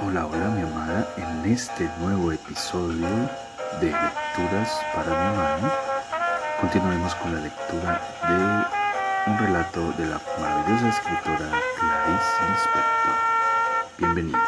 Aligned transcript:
Hola, 0.00 0.26
hola 0.26 0.46
mi 0.48 0.62
amada, 0.62 1.06
en 1.16 1.52
este 1.52 1.88
nuevo 2.00 2.32
episodio 2.32 3.06
de 3.80 3.86
Lecturas 3.86 4.80
para 4.92 5.08
mi 5.08 5.26
amada, 5.34 5.72
continuaremos 6.60 7.14
con 7.14 7.32
la 7.32 7.40
lectura 7.40 8.00
de 8.28 9.30
un 9.30 9.38
relato 9.38 9.92
de 9.92 10.06
la 10.06 10.20
maravillosa 10.40 10.88
escritora 10.88 11.48
Clarice 11.78 12.42
Lispector. 12.50 13.14
Bienvenida. 13.98 14.38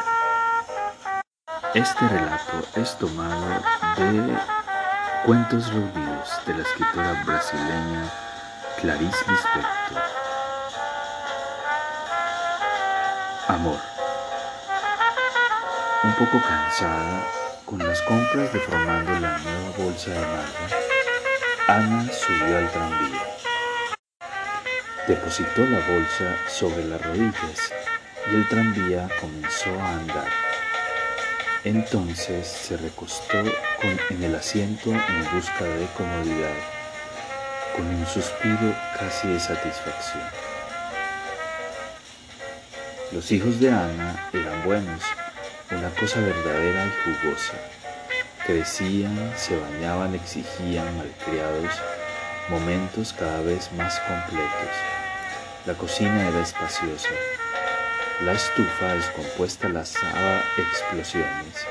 Este 1.75 2.09
relato 2.09 2.67
es 2.75 2.97
tomado 2.99 3.47
de 3.97 4.37
Cuentos 5.25 5.73
Reunidos 5.73 6.41
de 6.45 6.55
la 6.55 6.63
escritora 6.63 7.23
brasileña 7.25 8.11
Clarice 8.81 9.25
Lispector. 9.31 10.03
Amor. 13.47 13.96
Un 16.07 16.15
poco 16.15 16.41
cansada, 16.41 17.27
con 17.65 17.81
las 17.81 18.01
compras 18.03 18.53
deformando 18.53 19.11
la 19.19 19.39
nueva 19.39 19.71
bolsa 19.77 20.13
de 20.13 20.21
marra, 20.21 20.69
Ana 21.67 22.09
subió 22.13 22.59
al 22.59 22.71
tranvía. 22.71 23.23
Depositó 25.09 25.63
la 25.63 25.81
bolsa 25.81 26.37
sobre 26.49 26.85
las 26.85 27.03
rodillas 27.03 27.73
y 28.31 28.37
el 28.37 28.49
tranvía 28.49 29.09
comenzó 29.21 29.71
a 29.81 29.95
andar. 29.95 30.29
Entonces 31.65 32.47
se 32.47 32.77
recostó 32.77 33.39
en 34.09 34.23
el 34.23 34.37
asiento 34.37 34.91
en 34.91 35.35
busca 35.35 35.65
de 35.65 35.89
comodidad, 35.97 36.57
con 37.75 37.85
un 37.85 38.07
suspiro 38.07 38.77
casi 38.97 39.27
de 39.27 39.41
satisfacción. 39.41 40.23
Los 43.11 43.33
hijos 43.33 43.59
de 43.59 43.71
Ana 43.71 44.29
eran 44.33 44.65
buenos 44.65 45.03
una 45.71 45.91
cosa 45.91 46.21
verdadera 46.21 46.87
y 46.87 47.23
jugosa. 47.23 47.55
Crecían, 48.47 49.33
se 49.37 49.59
bañaban, 49.59 50.15
exigían, 50.15 50.97
malcriados, 50.97 51.73
momentos 52.49 53.13
cada 53.13 53.41
vez 53.41 53.73
más 53.73 53.99
completos. 54.01 54.77
La 55.67 55.75
cocina 55.75 56.29
era 56.29 56.41
espaciosa. 56.41 57.09
La 58.23 58.33
estufa 58.33 58.95
descompuesta 58.95 59.69
lanzaba 59.69 60.41
explosiones. 60.57 61.67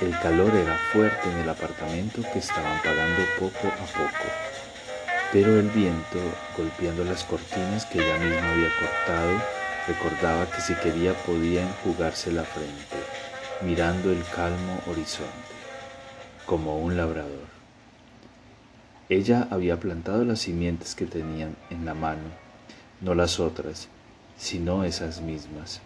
El 0.00 0.18
calor 0.20 0.54
era 0.54 0.78
fuerte 0.92 1.28
en 1.30 1.38
el 1.40 1.48
apartamento 1.48 2.22
que 2.32 2.38
estaban 2.38 2.80
pagando 2.82 3.22
poco 3.38 3.68
a 3.68 3.86
poco. 3.86 4.24
Pero 5.30 5.60
el 5.60 5.68
viento, 5.68 6.18
golpeando 6.56 7.04
las 7.04 7.24
cortinas 7.24 7.84
que 7.86 7.98
ella 7.98 8.16
misma 8.18 8.50
había 8.50 8.70
cortado, 8.80 9.61
recordaba 9.86 10.50
que 10.50 10.60
si 10.60 10.74
quería 10.74 11.14
podía 11.24 11.62
enjugarse 11.62 12.32
la 12.32 12.44
frente 12.44 12.96
mirando 13.62 14.10
el 14.10 14.22
calmo 14.34 14.80
horizonte, 14.88 15.30
como 16.46 16.78
un 16.78 16.96
labrador. 16.96 17.46
Ella 19.08 19.46
había 19.50 19.78
plantado 19.78 20.24
las 20.24 20.40
simientes 20.40 20.94
que 20.94 21.06
tenían 21.06 21.56
en 21.70 21.84
la 21.84 21.94
mano, 21.94 22.30
no 23.00 23.14
las 23.14 23.38
otras, 23.38 23.88
sino 24.36 24.84
esas 24.84 25.20
mismas, 25.20 25.80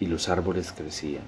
y 0.00 0.06
los 0.06 0.28
árboles 0.28 0.72
crecían. 0.72 1.24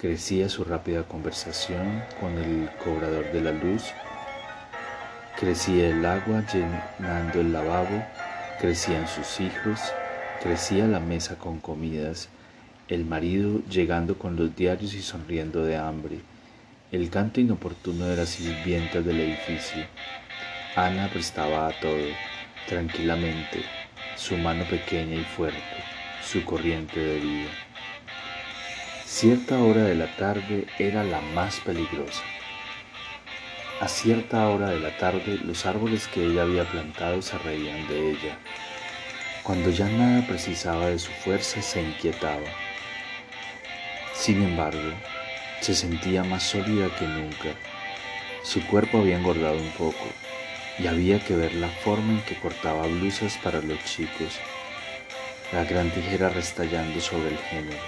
Crecía 0.00 0.48
su 0.48 0.64
rápida 0.64 1.04
conversación 1.04 2.02
con 2.20 2.32
el 2.38 2.68
cobrador 2.82 3.32
de 3.32 3.40
la 3.40 3.52
luz, 3.52 3.84
crecía 5.38 5.88
el 5.88 6.04
agua 6.04 6.42
llenando 6.52 7.40
el 7.40 7.52
lavabo, 7.52 8.04
crecían 8.60 9.06
sus 9.06 9.40
hijos, 9.40 9.80
crecía 10.42 10.86
la 10.86 11.00
mesa 11.00 11.38
con 11.38 11.58
comidas, 11.58 12.28
el 12.88 13.04
marido 13.04 13.60
llegando 13.68 14.18
con 14.18 14.36
los 14.36 14.54
diarios 14.54 14.94
y 14.94 15.02
sonriendo 15.02 15.64
de 15.64 15.76
hambre, 15.76 16.20
el 16.92 17.10
canto 17.10 17.40
inoportuno 17.40 18.06
de 18.06 18.16
las 18.16 18.30
sirvientas 18.30 19.04
del 19.04 19.20
edificio. 19.20 19.84
Ana 20.76 21.08
prestaba 21.08 21.68
a 21.68 21.80
todo, 21.80 21.96
tranquilamente, 22.68 23.62
su 24.16 24.36
mano 24.36 24.64
pequeña 24.64 25.16
y 25.16 25.24
fuerte, 25.24 25.60
su 26.22 26.44
corriente 26.44 27.00
de 27.00 27.20
vida. 27.20 27.50
Cierta 29.04 29.58
hora 29.58 29.84
de 29.84 29.94
la 29.94 30.14
tarde 30.16 30.66
era 30.78 31.02
la 31.02 31.20
más 31.20 31.60
peligrosa. 31.60 32.22
A 33.80 33.88
cierta 33.88 34.48
hora 34.48 34.70
de 34.70 34.80
la 34.80 34.96
tarde 34.96 35.38
los 35.44 35.66
árboles 35.66 36.08
que 36.08 36.24
ella 36.24 36.42
había 36.42 36.64
plantado 36.64 37.20
se 37.20 37.36
reían 37.38 37.86
de 37.88 38.12
ella. 38.12 38.38
Cuando 39.46 39.70
ya 39.70 39.88
nada 39.88 40.26
precisaba 40.26 40.88
de 40.88 40.98
su 40.98 41.10
fuerza 41.12 41.62
se 41.62 41.80
inquietaba 41.80 42.66
sin 44.16 44.42
embargo, 44.42 44.92
se 45.60 45.74
sentía 45.74 46.24
más 46.24 46.42
sólida 46.42 46.88
que 46.98 47.06
nunca. 47.06 47.50
Su 48.42 48.66
cuerpo 48.66 48.98
había 48.98 49.18
engordado 49.18 49.56
un 49.56 49.70
poco 49.72 50.06
y 50.78 50.86
había 50.86 51.20
que 51.20 51.36
ver 51.36 51.54
la 51.54 51.68
forma 51.68 52.14
en 52.14 52.22
que 52.22 52.34
cortaba 52.34 52.86
blusas 52.86 53.38
para 53.44 53.60
los 53.60 53.78
chicos, 53.84 54.40
la 55.52 55.64
gran 55.64 55.90
tijera 55.90 56.30
restallando 56.30 56.98
sobre 57.00 57.28
el 57.28 57.38
género. 57.38 57.78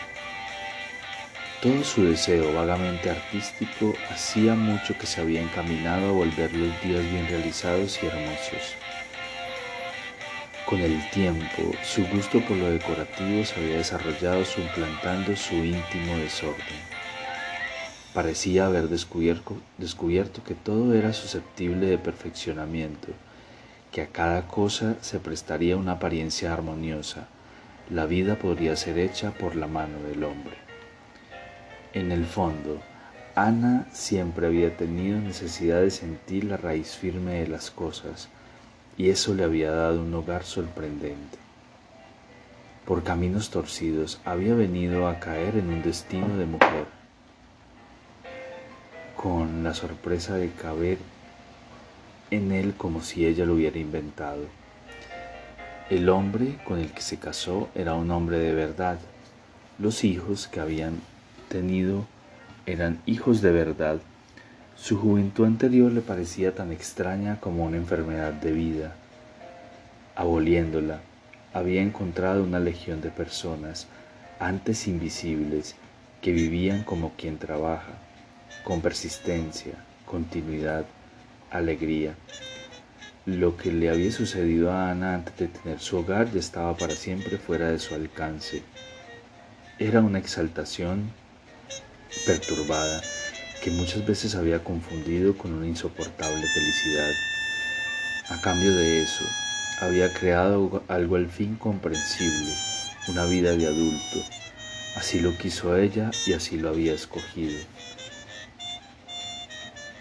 Todo 1.63 1.83
su 1.83 2.05
deseo 2.05 2.53
vagamente 2.53 3.11
artístico 3.11 3.95
hacía 4.11 4.55
mucho 4.55 4.97
que 4.97 5.07
se 5.07 5.23
había 5.23 5.41
encaminado 5.41 6.11
a 6.11 6.13
volver 6.13 6.53
los 6.53 6.81
días 6.83 7.03
bien 7.11 7.27
realizados 7.27 7.99
y 8.03 8.07
hermosos. 8.07 8.77
Con 10.69 10.83
el 10.83 11.01
tiempo, 11.09 11.73
su 11.83 12.07
gusto 12.09 12.43
por 12.43 12.55
lo 12.59 12.71
decorativo 12.71 13.43
se 13.43 13.59
había 13.59 13.79
desarrollado 13.79 14.45
suplantando 14.45 15.35
su 15.35 15.55
íntimo 15.55 16.19
desorden. 16.19 16.77
Parecía 18.13 18.67
haber 18.67 18.89
descubierto, 18.89 19.57
descubierto 19.79 20.45
que 20.45 20.55
todo 20.55 20.93
era 20.93 21.15
susceptible 21.15 21.87
de 21.87 21.97
perfeccionamiento, 21.97 23.09
que 23.91 24.03
a 24.03 24.09
cada 24.09 24.47
cosa 24.47 24.97
se 25.01 25.19
prestaría 25.21 25.75
una 25.79 25.93
apariencia 25.93 26.53
armoniosa. 26.53 27.29
La 27.89 28.05
vida 28.05 28.39
podría 28.39 28.77
ser 28.77 28.99
hecha 28.99 29.31
por 29.31 29.57
la 29.57 29.69
mano 29.69 30.03
del 30.03 30.23
hombre. 30.23 30.59
En 31.95 32.13
el 32.13 32.27
fondo, 32.27 32.83
Ana 33.35 33.87
siempre 33.91 34.47
había 34.47 34.77
tenido 34.77 35.19
necesidad 35.19 35.81
de 35.81 35.91
sentir 35.91 36.45
la 36.45 36.59
raíz 36.59 36.95
firme 36.95 37.41
de 37.41 37.49
las 37.49 37.71
cosas, 37.71 38.29
y 38.99 39.11
eso 39.11 39.33
le 39.33 39.45
había 39.45 39.71
dado 39.71 40.03
un 40.03 40.13
hogar 40.13 40.43
sorprendente. 40.43 41.39
Por 42.85 43.05
caminos 43.05 43.51
torcidos 43.51 44.21
había 44.25 44.55
venido 44.55 45.07
a 45.07 45.21
caer 45.21 45.57
en 45.57 45.69
un 45.69 45.83
destino 45.83 46.37
de 46.37 46.47
mujer, 46.47 46.87
con 49.17 49.63
la 49.63 49.73
sorpresa 49.73 50.35
de 50.35 50.51
caber 50.51 50.99
en 52.31 52.51
él 52.51 52.75
como 52.77 53.01
si 53.01 53.25
ella 53.25 53.47
lo 53.47 53.55
hubiera 53.55 53.79
inventado. 53.79 54.43
El 55.91 56.09
hombre 56.09 56.59
con 56.65 56.81
el 56.81 56.91
que 56.93 57.01
se 57.01 57.19
casó 57.19 57.69
era 57.75 57.95
un 57.95 58.11
hombre 58.11 58.39
de 58.39 58.53
verdad. 58.53 58.99
Los 59.79 60.03
hijos 60.05 60.49
que 60.49 60.61
habían 60.61 61.01
tenido 61.49 62.05
eran 62.67 63.01
hijos 63.07 63.41
de 63.43 63.53
verdad 63.53 64.01
su 64.81 64.97
juventud 64.97 65.45
anterior 65.45 65.91
le 65.91 66.01
parecía 66.01 66.55
tan 66.55 66.71
extraña 66.71 67.41
como 67.41 67.65
una 67.65 67.77
enfermedad 67.77 68.33
de 68.33 68.53
vida. 68.53 68.95
Aboliéndola, 70.15 71.01
había 71.53 71.83
encontrado 71.83 72.45
una 72.45 72.61
legión 72.61 73.01
de 73.01 73.11
personas, 73.11 73.89
antes 74.39 74.87
invisibles, 74.87 75.75
que 76.23 76.31
vivían 76.31 76.85
como 76.85 77.13
quien 77.17 77.39
trabaja, 77.39 77.93
con 78.63 78.81
persistencia, 78.81 79.73
continuidad, 80.07 80.85
alegría. 81.51 82.15
Lo 83.27 83.57
que 83.57 83.73
le 83.73 83.91
había 83.91 84.13
sucedido 84.13 84.71
a 84.71 84.93
Ana 84.93 85.17
antes 85.17 85.37
de 85.39 85.49
tener 85.49 85.81
su 85.81 85.99
hogar 85.99 86.31
ya 86.31 86.39
estaba 86.39 86.77
para 86.77 86.95
siempre 86.95 87.37
fuera 87.37 87.71
de 87.71 87.81
su 87.81 87.95
alcance. 87.95 88.63
Era 89.79 90.01
una 90.01 90.19
exaltación 90.21 91.11
perturbada 92.25 93.03
que 93.63 93.71
muchas 93.71 94.07
veces 94.07 94.35
había 94.35 94.63
confundido 94.63 95.37
con 95.37 95.53
una 95.53 95.67
insoportable 95.67 96.47
felicidad. 96.47 97.11
A 98.31 98.41
cambio 98.41 98.75
de 98.75 99.03
eso, 99.03 99.25
había 99.81 100.13
creado 100.13 100.83
algo 100.89 101.17
al 101.17 101.29
fin 101.29 101.57
comprensible, 101.57 102.55
una 103.09 103.25
vida 103.25 103.53
de 103.53 103.67
adulto. 103.67 104.19
Así 104.97 105.21
lo 105.21 105.37
quiso 105.37 105.77
ella 105.77 106.11
y 106.27 106.33
así 106.33 106.57
lo 106.57 106.69
había 106.69 106.93
escogido. 106.93 107.59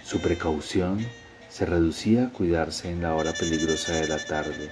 Su 0.04 0.20
precaución 0.20 1.06
se 1.50 1.66
reducía 1.66 2.26
a 2.26 2.30
cuidarse 2.30 2.90
en 2.90 3.02
la 3.02 3.14
hora 3.16 3.34
peligrosa 3.34 3.94
de 3.94 4.08
la 4.08 4.24
tarde, 4.26 4.70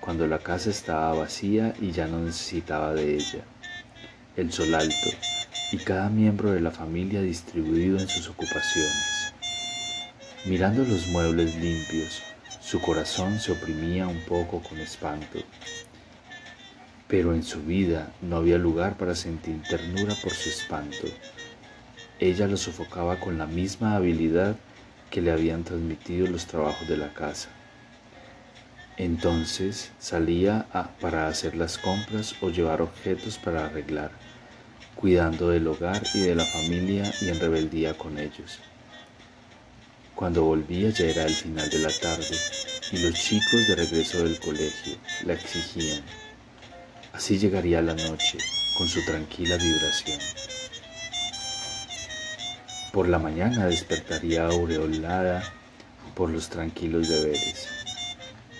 cuando 0.00 0.26
la 0.26 0.38
casa 0.38 0.70
estaba 0.70 1.12
vacía 1.14 1.74
y 1.80 1.92
ya 1.92 2.06
no 2.06 2.20
necesitaba 2.20 2.94
de 2.94 3.14
ella. 3.14 3.44
El 4.36 4.52
sol 4.52 4.74
alto, 4.74 5.10
y 5.72 5.78
cada 5.78 6.08
miembro 6.08 6.52
de 6.52 6.60
la 6.60 6.70
familia 6.70 7.20
distribuido 7.22 7.98
en 7.98 8.08
sus 8.08 8.28
ocupaciones. 8.28 9.32
Mirando 10.44 10.84
los 10.84 11.08
muebles 11.08 11.56
limpios, 11.56 12.22
su 12.60 12.80
corazón 12.80 13.38
se 13.40 13.52
oprimía 13.52 14.06
un 14.06 14.20
poco 14.20 14.62
con 14.62 14.78
espanto. 14.78 15.40
pero 17.08 17.34
en 17.34 17.42
su 17.44 17.62
vida 17.62 18.12
no 18.20 18.36
había 18.36 18.58
lugar 18.58 18.96
para 18.96 19.14
sentir 19.14 19.62
ternura 19.68 20.14
por 20.22 20.32
su 20.32 20.48
espanto. 20.48 21.06
Ella 22.18 22.46
lo 22.48 22.56
sofocaba 22.56 23.20
con 23.20 23.38
la 23.38 23.46
misma 23.46 23.94
habilidad 23.96 24.56
que 25.10 25.20
le 25.20 25.30
habían 25.30 25.62
transmitido 25.64 26.26
los 26.26 26.46
trabajos 26.46 26.88
de 26.88 26.96
la 26.96 27.12
casa. 27.14 27.48
Entonces 28.96 29.92
salía 29.98 30.66
para 31.00 31.28
hacer 31.28 31.54
las 31.54 31.78
compras 31.78 32.34
o 32.40 32.50
llevar 32.50 32.82
objetos 32.82 33.38
para 33.38 33.66
arreglar, 33.66 34.10
cuidando 34.96 35.50
del 35.50 35.66
hogar 35.68 36.02
y 36.14 36.20
de 36.20 36.34
la 36.34 36.44
familia 36.44 37.12
y 37.20 37.28
en 37.28 37.38
rebeldía 37.38 37.96
con 37.96 38.18
ellos. 38.18 38.58
Cuando 40.14 40.44
volvía 40.44 40.88
ya 40.90 41.04
era 41.04 41.24
el 41.24 41.34
final 41.34 41.68
de 41.68 41.78
la 41.78 41.90
tarde 41.90 42.36
y 42.90 42.98
los 42.98 43.14
chicos 43.14 43.68
de 43.68 43.76
regreso 43.76 44.24
del 44.24 44.40
colegio 44.40 44.96
la 45.24 45.34
exigían. 45.34 46.02
Así 47.12 47.38
llegaría 47.38 47.82
la 47.82 47.94
noche 47.94 48.38
con 48.76 48.88
su 48.88 49.04
tranquila 49.04 49.56
vibración. 49.56 50.18
Por 52.92 53.08
la 53.08 53.18
mañana 53.18 53.66
despertaría 53.66 54.46
aureolada 54.46 55.42
por 56.14 56.30
los 56.30 56.48
tranquilos 56.48 57.08
deberes. 57.08 57.68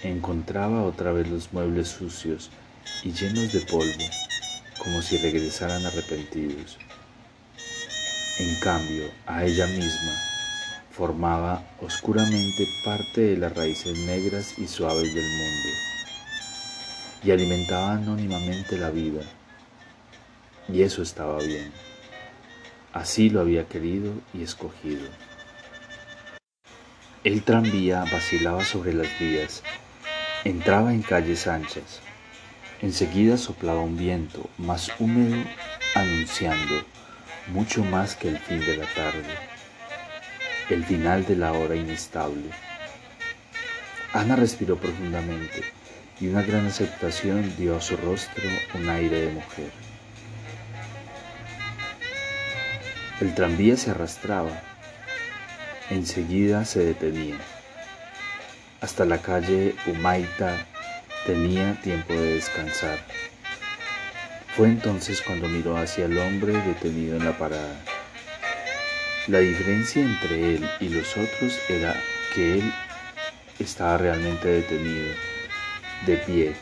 Encontraba 0.02 0.82
otra 0.82 1.12
vez 1.12 1.28
los 1.28 1.54
muebles 1.54 1.88
sucios 1.88 2.50
y 3.02 3.12
llenos 3.12 3.52
de 3.52 3.60
polvo, 3.60 4.04
como 4.86 5.02
si 5.02 5.18
regresaran 5.18 5.84
arrepentidos. 5.84 6.78
En 8.38 8.54
cambio, 8.60 9.10
a 9.26 9.44
ella 9.44 9.66
misma 9.66 10.12
formaba 10.92 11.60
oscuramente 11.80 12.68
parte 12.84 13.20
de 13.22 13.36
las 13.36 13.52
raíces 13.52 13.98
negras 13.98 14.56
y 14.56 14.68
suaves 14.68 15.12
del 15.12 15.28
mundo 15.28 15.68
y 17.24 17.32
alimentaba 17.32 17.94
anónimamente 17.94 18.78
la 18.78 18.90
vida. 18.90 19.22
Y 20.68 20.82
eso 20.82 21.02
estaba 21.02 21.38
bien. 21.38 21.72
Así 22.92 23.28
lo 23.28 23.40
había 23.40 23.66
querido 23.66 24.12
y 24.32 24.44
escogido. 24.44 25.08
El 27.24 27.42
tranvía 27.42 28.04
vacilaba 28.04 28.64
sobre 28.64 28.94
las 28.94 29.08
vías, 29.18 29.64
entraba 30.44 30.94
en 30.94 31.02
calles 31.02 31.48
anchas. 31.48 32.05
Enseguida 32.82 33.38
soplaba 33.38 33.80
un 33.80 33.96
viento 33.96 34.50
más 34.58 34.90
húmedo 34.98 35.42
anunciando 35.94 36.84
mucho 37.48 37.82
más 37.82 38.14
que 38.14 38.28
el 38.28 38.38
fin 38.38 38.60
de 38.60 38.76
la 38.76 38.86
tarde, 38.86 39.24
el 40.68 40.84
final 40.84 41.24
de 41.24 41.36
la 41.36 41.52
hora 41.52 41.74
inestable. 41.74 42.50
Ana 44.12 44.36
respiró 44.36 44.76
profundamente 44.76 45.62
y 46.20 46.28
una 46.28 46.42
gran 46.42 46.66
aceptación 46.66 47.54
dio 47.56 47.76
a 47.76 47.80
su 47.80 47.96
rostro 47.96 48.44
un 48.74 48.88
aire 48.90 49.22
de 49.22 49.32
mujer. 49.32 49.70
El 53.20 53.34
tranvía 53.34 53.78
se 53.78 53.90
arrastraba, 53.90 54.62
enseguida 55.88 56.66
se 56.66 56.84
detenía. 56.84 57.36
Hasta 58.82 59.06
la 59.06 59.18
calle 59.18 59.74
Humaita 59.86 60.66
tenía 61.26 61.74
tiempo 61.82 62.12
de 62.12 62.34
descansar. 62.34 62.98
Fue 64.56 64.68
entonces 64.68 65.20
cuando 65.20 65.48
miró 65.48 65.76
hacia 65.76 66.04
el 66.04 66.16
hombre 66.16 66.52
detenido 66.52 67.16
en 67.16 67.24
la 67.24 67.36
parada. 67.36 67.82
La 69.26 69.40
diferencia 69.40 70.02
entre 70.02 70.54
él 70.54 70.70
y 70.80 70.88
los 70.88 71.16
otros 71.16 71.58
era 71.68 71.94
que 72.32 72.54
él 72.54 72.72
estaba 73.58 73.98
realmente 73.98 74.46
detenido, 74.46 75.12
de 76.06 76.16
pie. 76.18 76.56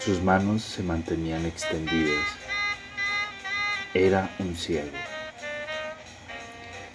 Sus 0.00 0.20
manos 0.22 0.62
se 0.62 0.82
mantenían 0.82 1.46
extendidas. 1.46 2.26
Era 3.94 4.28
un 4.40 4.56
ciego. 4.56 4.90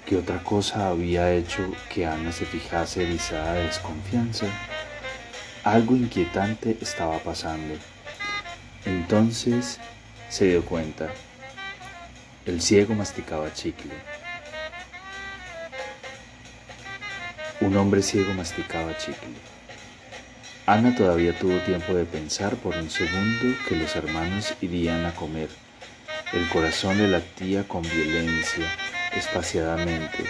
¿Qué 0.06 0.18
otra 0.18 0.44
cosa 0.44 0.90
había 0.90 1.32
hecho 1.32 1.72
que 1.90 2.06
Ana 2.06 2.34
se 2.34 2.46
fijase 2.46 3.04
erizada 3.04 3.54
de 3.54 3.64
desconfianza? 3.64 4.48
Algo 5.64 5.96
inquietante 5.96 6.78
estaba 6.82 7.20
pasando. 7.20 7.76
Entonces 8.86 9.80
se 10.28 10.48
dio 10.48 10.66
cuenta. 10.66 11.10
El 12.46 12.62
ciego 12.62 12.94
masticaba 12.94 13.54
chicle. 13.54 13.94
Un 17.62 17.78
hombre 17.78 18.02
ciego 18.02 18.34
masticaba 18.34 18.98
chicle. 18.98 19.30
Ana 20.66 20.94
todavía 20.96 21.38
tuvo 21.40 21.58
tiempo 21.60 21.94
de 21.94 22.04
pensar 22.04 22.56
por 22.58 22.76
un 22.76 22.90
segundo 22.90 23.56
que 23.70 23.78
los 23.78 23.96
hermanos 23.96 24.54
irían 24.60 25.06
a 25.06 25.16
comer. 25.16 25.48
El 26.34 26.50
corazón 26.50 26.98
le 26.98 27.08
latía 27.08 27.66
con 27.66 27.84
violencia 27.84 28.66
espaciadamente, 29.16 30.26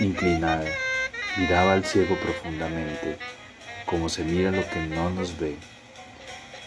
inclinada, 0.00 0.64
miraba 1.36 1.74
al 1.74 1.84
ciego 1.84 2.16
profundamente, 2.16 3.18
como 3.92 4.08
se 4.08 4.24
mira 4.24 4.50
lo 4.50 4.66
que 4.70 4.80
no 4.86 5.10
nos 5.10 5.38
ve. 5.38 5.54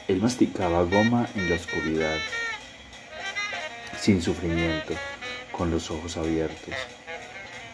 Él 0.07 0.21
masticaba 0.21 0.83
goma 0.83 1.27
en 1.33 1.49
la 1.49 1.55
oscuridad, 1.55 2.19
sin 3.99 4.21
sufrimiento, 4.21 4.93
con 5.51 5.71
los 5.71 5.89
ojos 5.89 6.17
abiertos. 6.17 6.75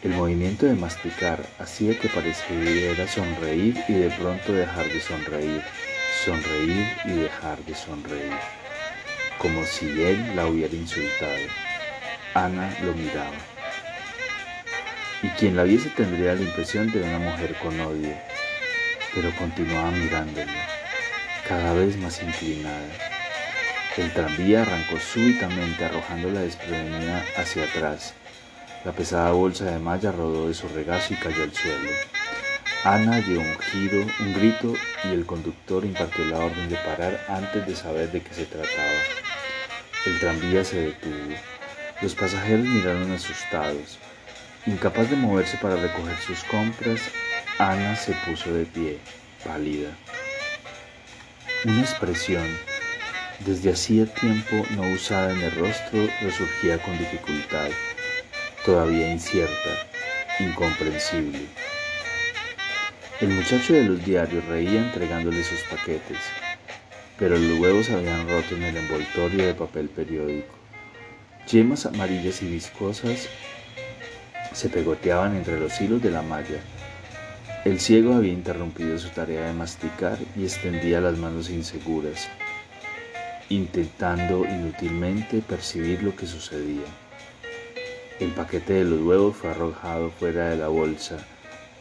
El 0.04 0.12
movimiento 0.12 0.66
de 0.68 0.76
masticar 0.76 1.46
hacía 1.60 2.00
que 2.00 2.08
pareciera 2.08 3.06
sonreír 3.10 3.78
y 3.90 3.94
de 3.94 4.10
pronto 4.12 4.54
dejar 4.54 4.88
de 4.88 5.02
sonreír, 5.02 5.62
sonreír 6.24 6.88
y 7.04 7.12
dejar 7.12 7.58
de 7.66 7.76
sonreír, 7.76 8.40
como 9.38 9.66
si 9.66 9.86
él 9.86 10.34
la 10.34 10.48
hubiera 10.48 10.74
insultado. 10.74 11.46
Ana 12.34 12.74
lo 12.84 12.94
miraba 12.94 13.36
y 15.24 15.28
quien 15.32 15.56
la 15.56 15.64
viese 15.64 15.90
tendría 15.90 16.36
la 16.36 16.42
impresión 16.42 16.90
de 16.92 17.02
una 17.02 17.20
mujer 17.20 17.56
con 17.62 17.80
odio, 17.82 18.16
pero 19.14 19.36
continuaba 19.36 19.92
mirándolo, 19.92 20.52
cada 21.48 21.74
vez 21.74 21.98
más 21.98 22.22
inclinada. 22.22 22.90
El 23.98 24.12
tranvía 24.14 24.62
arrancó 24.62 24.98
súbitamente 25.00 25.84
arrojándola 25.84 26.42
desprevenida 26.42 27.26
hacia 27.36 27.66
atrás. 27.66 28.14
La 28.86 28.94
pesada 28.94 29.32
bolsa 29.32 29.66
de 29.66 29.80
malla 29.80 30.12
rodó 30.12 30.48
de 30.48 30.54
su 30.54 30.68
regazo 30.70 31.14
y 31.14 31.18
cayó 31.18 31.44
al 31.44 31.54
suelo. 31.54 31.90
Ana 32.84 33.22
dio 33.22 33.42
un 33.42 33.60
giro, 33.60 34.08
un 34.22 34.34
grito 34.34 34.74
y 35.04 35.10
el 35.10 35.26
conductor 35.26 35.86
impartió 35.86 36.26
la 36.26 36.40
orden 36.40 36.70
de 36.70 36.78
parar 36.78 37.24
antes 37.28 37.68
de 37.68 37.76
saber 37.76 38.12
de 38.12 38.22
qué 38.22 38.34
se 38.34 38.46
trataba. 38.46 39.00
El 40.06 40.20
tranvía 40.20 40.64
se 40.64 40.82
detuvo. 40.82 41.36
Los 42.02 42.16
pasajeros 42.16 42.66
miraron 42.66 43.12
asustados. 43.12 44.00
Incapaz 44.66 45.10
de 45.10 45.16
moverse 45.16 45.58
para 45.58 45.76
recoger 45.76 46.18
sus 46.18 46.44
compras, 46.46 47.02
Ana 47.58 47.96
se 47.96 48.14
puso 48.26 48.54
de 48.54 48.66
pie, 48.66 48.98
pálida. 49.44 49.90
Una 51.66 51.82
expresión, 51.82 52.48
desde 53.46 53.72
hacía 53.72 54.06
tiempo 54.06 54.66
no 54.72 54.82
usada 54.94 55.32
en 55.32 55.42
el 55.42 55.52
rostro, 55.52 56.08
resurgía 56.22 56.82
con 56.82 56.98
dificultad, 56.98 57.70
todavía 58.66 59.12
incierta, 59.12 59.88
incomprensible. 60.40 61.40
El 63.20 63.30
muchacho 63.30 63.74
de 63.74 63.84
los 63.84 64.04
diarios 64.04 64.44
reía 64.46 64.82
entregándole 64.82 65.44
sus 65.44 65.62
paquetes, 65.64 66.18
pero 67.20 67.38
los 67.38 67.60
huevos 67.60 67.90
habían 67.92 68.28
roto 68.28 68.56
en 68.56 68.64
el 68.64 68.78
envoltorio 68.78 69.46
de 69.46 69.54
papel 69.54 69.90
periódico. 69.90 70.56
Yemas 71.48 71.86
amarillas 71.86 72.42
y 72.42 72.48
viscosas 72.48 73.28
se 74.54 74.70
pegoteaban 74.70 75.36
entre 75.36 75.60
los 75.60 75.80
hilos 75.80 76.02
de 76.02 76.12
la 76.12 76.24
malla. 76.24 76.60
El 77.64 77.80
ciego 77.80 78.16
había 78.16 78.34
interrumpido 78.34 78.98
su 78.98 79.10
tarea 79.10 79.46
de 79.46 79.54
masticar 79.54 80.18
y 80.36 80.46
extendía 80.46 81.00
las 81.00 81.20
manos 81.20 81.52
inseguras, 81.52 82.28
intentando 83.50 84.46
inútilmente 84.46 85.44
percibir 85.48 86.02
lo 86.02 86.16
que 86.16 86.26
sucedía. 86.26 86.88
El 88.20 88.30
paquete 88.30 88.74
de 88.74 88.86
los 88.86 89.02
huevos 89.02 89.36
fue 89.36 89.52
arrojado 89.52 90.10
fuera 90.10 90.50
de 90.50 90.58
la 90.58 90.70
bolsa 90.70 91.20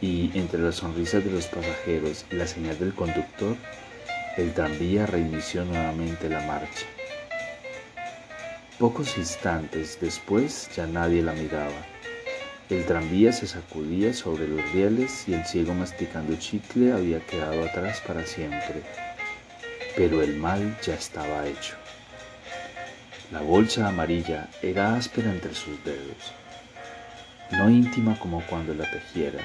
y 0.01 0.29
entre 0.35 0.61
las 0.61 0.75
sonrisas 0.75 1.25
de 1.25 1.31
los 1.31 1.47
pasajeros 1.47 2.25
y 2.31 2.35
la 2.35 2.45
señal 2.45 2.77
del 2.77 2.93
conductor, 2.93 3.55
el 4.37 4.53
tranvía 4.53 5.07
reinició 5.07 5.65
nuevamente 5.65 6.29
la 6.29 6.45
marcha. 6.45 6.85
Pocos 8.77 9.17
instantes 9.17 9.97
después 9.99 10.69
ya 10.75 10.85
nadie 10.85 11.23
la 11.23 11.33
miraba. 11.33 11.90
El 12.71 12.85
tranvía 12.85 13.33
se 13.33 13.47
sacudía 13.47 14.13
sobre 14.13 14.47
los 14.47 14.71
rieles 14.71 15.27
y 15.27 15.33
el 15.33 15.43
ciego 15.43 15.73
masticando 15.73 16.37
chicle 16.37 16.93
había 16.93 17.19
quedado 17.19 17.65
atrás 17.65 18.01
para 18.07 18.25
siempre. 18.25 18.83
Pero 19.97 20.21
el 20.21 20.37
mal 20.37 20.77
ya 20.81 20.93
estaba 20.93 21.45
hecho. 21.47 21.75
La 23.29 23.41
bolsa 23.41 23.89
amarilla 23.89 24.49
era 24.61 24.95
áspera 24.95 25.31
entre 25.31 25.53
sus 25.53 25.83
dedos, 25.83 26.31
no 27.51 27.69
íntima 27.69 28.17
como 28.17 28.41
cuando 28.47 28.73
la 28.73 28.89
tejiera. 28.89 29.43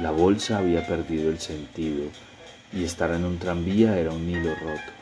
La 0.00 0.10
bolsa 0.10 0.58
había 0.58 0.84
perdido 0.84 1.30
el 1.30 1.38
sentido 1.38 2.10
y 2.72 2.82
estar 2.82 3.12
en 3.12 3.24
un 3.24 3.38
tranvía 3.38 3.96
era 3.96 4.10
un 4.10 4.28
hilo 4.28 4.52
roto. 4.56 4.92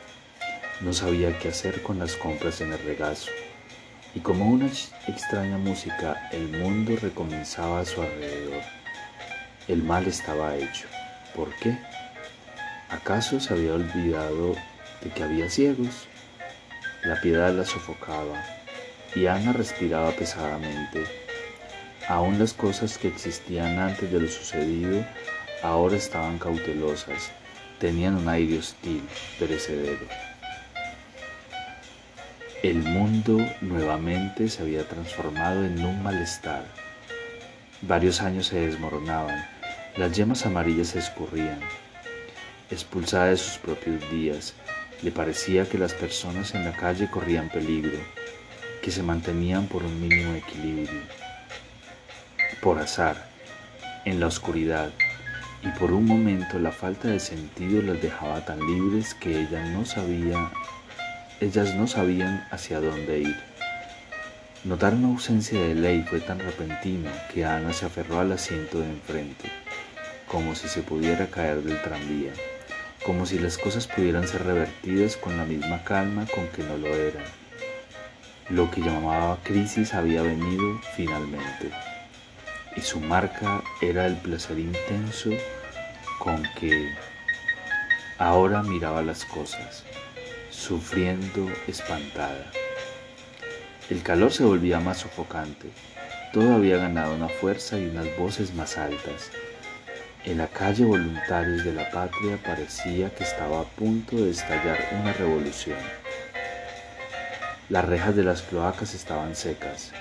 No 0.81 0.93
sabía 0.93 1.39
qué 1.39 1.49
hacer 1.49 1.81
con 1.81 1.97
las 1.97 2.15
compras 2.17 2.61
en 2.61 2.71
el 2.71 2.79
regazo. 2.83 3.31
Y 4.13 4.19
como 4.19 4.45
una 4.45 4.67
extraña 5.07 5.57
música, 5.57 6.29
el 6.31 6.49
mundo 6.49 6.97
recomenzaba 7.01 7.79
a 7.79 7.85
su 7.85 8.01
alrededor. 8.01 8.61
El 9.67 9.83
mal 9.83 10.05
estaba 10.05 10.55
hecho. 10.55 10.87
¿Por 11.33 11.55
qué? 11.55 11.77
¿Acaso 12.89 13.39
se 13.39 13.53
había 13.53 13.73
olvidado 13.73 14.55
de 15.01 15.09
que 15.15 15.23
había 15.23 15.49
ciegos? 15.49 16.07
La 17.03 17.21
piedad 17.21 17.53
la 17.53 17.63
sofocaba 17.63 18.43
y 19.15 19.27
Ana 19.27 19.53
respiraba 19.53 20.11
pesadamente. 20.11 21.05
Aún 22.09 22.37
las 22.37 22.53
cosas 22.53 22.97
que 22.97 23.07
existían 23.07 23.79
antes 23.79 24.11
de 24.11 24.19
lo 24.19 24.27
sucedido 24.27 25.05
ahora 25.63 25.95
estaban 25.95 26.37
cautelosas, 26.37 27.31
tenían 27.79 28.15
un 28.15 28.27
aire 28.27 28.59
hostil, 28.59 29.03
perecedero. 29.39 30.05
El 32.63 32.83
mundo 32.83 33.39
nuevamente 33.61 34.47
se 34.47 34.61
había 34.61 34.87
transformado 34.87 35.65
en 35.65 35.83
un 35.83 36.03
malestar. 36.03 36.63
Varios 37.81 38.21
años 38.21 38.45
se 38.45 38.67
desmoronaban, 38.67 39.43
las 39.97 40.11
yemas 40.11 40.45
amarillas 40.45 40.89
se 40.89 40.99
escurrían. 40.99 41.59
Expulsada 42.69 43.25
de 43.29 43.37
sus 43.37 43.57
propios 43.57 44.07
días, 44.11 44.53
le 45.01 45.09
parecía 45.09 45.67
que 45.67 45.79
las 45.79 45.95
personas 45.95 46.53
en 46.53 46.63
la 46.63 46.73
calle 46.73 47.09
corrían 47.09 47.49
peligro, 47.49 47.97
que 48.83 48.91
se 48.91 49.01
mantenían 49.01 49.65
por 49.65 49.83
un 49.83 49.99
mínimo 49.99 50.35
equilibrio. 50.35 51.01
Por 52.61 52.77
azar, 52.77 53.27
en 54.05 54.19
la 54.19 54.27
oscuridad, 54.27 54.91
y 55.63 55.79
por 55.79 55.91
un 55.91 56.05
momento 56.05 56.59
la 56.59 56.71
falta 56.71 57.07
de 57.07 57.19
sentido 57.19 57.81
las 57.81 57.99
dejaba 57.99 58.45
tan 58.45 58.59
libres 58.59 59.15
que 59.15 59.41
ella 59.41 59.65
no 59.65 59.83
sabía 59.83 60.51
ellas 61.41 61.73
no 61.73 61.87
sabían 61.87 62.47
hacia 62.51 62.79
dónde 62.79 63.21
ir. 63.21 63.35
Notar 64.63 64.93
una 64.93 65.07
ausencia 65.07 65.59
de 65.59 65.73
ley 65.73 66.05
fue 66.07 66.19
tan 66.19 66.37
repentino 66.37 67.09
que 67.33 67.45
Ana 67.45 67.73
se 67.73 67.87
aferró 67.87 68.19
al 68.19 68.31
asiento 68.31 68.79
de 68.79 68.85
enfrente, 68.85 69.49
como 70.27 70.53
si 70.53 70.67
se 70.67 70.83
pudiera 70.83 71.31
caer 71.31 71.63
del 71.63 71.81
tranvía, 71.81 72.31
como 73.03 73.25
si 73.25 73.39
las 73.39 73.57
cosas 73.57 73.87
pudieran 73.87 74.27
ser 74.27 74.43
revertidas 74.43 75.17
con 75.17 75.35
la 75.35 75.45
misma 75.45 75.83
calma 75.83 76.27
con 76.27 76.47
que 76.49 76.61
no 76.61 76.77
lo 76.77 76.89
eran. 76.89 77.25
Lo 78.49 78.69
que 78.69 78.81
llamaba 78.81 79.39
crisis 79.43 79.95
había 79.95 80.21
venido 80.21 80.79
finalmente, 80.95 81.71
y 82.75 82.81
su 82.81 82.99
marca 82.99 83.63
era 83.81 84.05
el 84.05 84.15
placer 84.17 84.59
intenso 84.59 85.31
con 86.19 86.43
que 86.59 86.93
ahora 88.19 88.61
miraba 88.61 89.01
las 89.01 89.25
cosas 89.25 89.85
sufriendo 90.61 91.49
espantada. 91.67 92.51
El 93.89 94.03
calor 94.03 94.31
se 94.31 94.43
volvía 94.43 94.79
más 94.79 94.99
sofocante. 94.99 95.71
Todo 96.31 96.53
había 96.53 96.77
ganado 96.77 97.15
una 97.15 97.29
fuerza 97.29 97.79
y 97.79 97.87
unas 97.87 98.05
voces 98.15 98.53
más 98.53 98.77
altas. 98.77 99.31
En 100.23 100.37
la 100.37 100.47
calle 100.47 100.85
Voluntarios 100.85 101.65
de 101.65 101.73
la 101.73 101.89
Patria 101.89 102.37
parecía 102.45 103.09
que 103.09 103.23
estaba 103.23 103.61
a 103.61 103.63
punto 103.63 104.17
de 104.17 104.29
estallar 104.29 104.77
una 105.01 105.11
revolución. 105.13 105.79
Las 107.69 107.85
rejas 107.85 108.15
de 108.15 108.23
las 108.23 108.43
cloacas 108.43 108.93
estaban 108.93 109.35
secas 109.35 109.91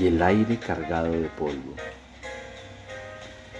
y 0.00 0.08
el 0.08 0.20
aire 0.20 0.58
cargado 0.58 1.12
de 1.12 1.28
polvo. 1.28 1.76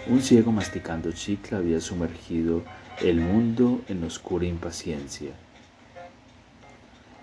Un 0.08 0.22
ciego 0.22 0.50
masticando 0.50 1.12
chicle 1.12 1.56
había 1.56 1.80
sumergido 1.80 2.64
el 3.00 3.20
mundo 3.20 3.80
en 3.88 4.02
oscura 4.02 4.44
impaciencia. 4.44 5.30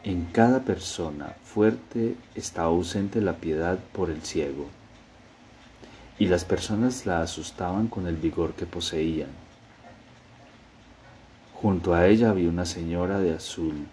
En 0.04 0.26
cada 0.26 0.62
persona 0.62 1.36
fuerte 1.44 2.16
está 2.34 2.64
ausente 2.64 3.20
la 3.20 3.34
piedad 3.34 3.80
por 3.92 4.10
el 4.10 4.22
ciego, 4.22 4.68
y 6.18 6.28
las 6.28 6.46
personas 6.46 7.06
la 7.06 7.22
asustaban 7.22 7.88
con 7.88 8.08
el 8.08 8.16
vigor 8.16 8.54
que 8.54 8.66
poseían. 8.66 9.30
Junto 11.54 11.94
a 11.94 12.08
ella 12.08 12.30
había 12.30 12.48
una 12.48 12.66
señora 12.66 13.20
de 13.20 13.34
azul, 13.34 13.88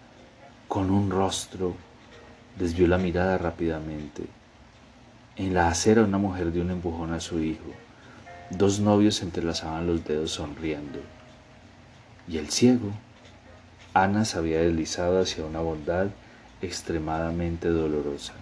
con 0.69 0.91
un 0.91 1.09
rostro, 1.09 1.75
desvió 2.57 2.87
la 2.87 2.97
mirada 2.97 3.37
rápidamente. 3.37 4.23
En 5.35 5.53
la 5.53 5.67
acera 5.67 6.03
una 6.03 6.17
mujer 6.17 6.53
dio 6.53 6.61
un 6.61 6.71
empujón 6.71 7.11
a 7.11 7.19
su 7.19 7.41
hijo. 7.41 7.73
Dos 8.49 8.79
novios 8.79 9.21
entrelazaban 9.21 9.87
los 9.87 10.05
dedos 10.05 10.31
sonriendo. 10.31 10.99
Y 12.29 12.37
el 12.37 12.49
ciego, 12.49 12.91
Ana 14.03 14.25
se 14.25 14.37
había 14.37 14.59
deslizado 14.59 15.19
hacia 15.19 15.43
una 15.43 15.59
bondad 15.59 16.09
extremadamente 16.61 17.67
dolorosa. 17.69 18.33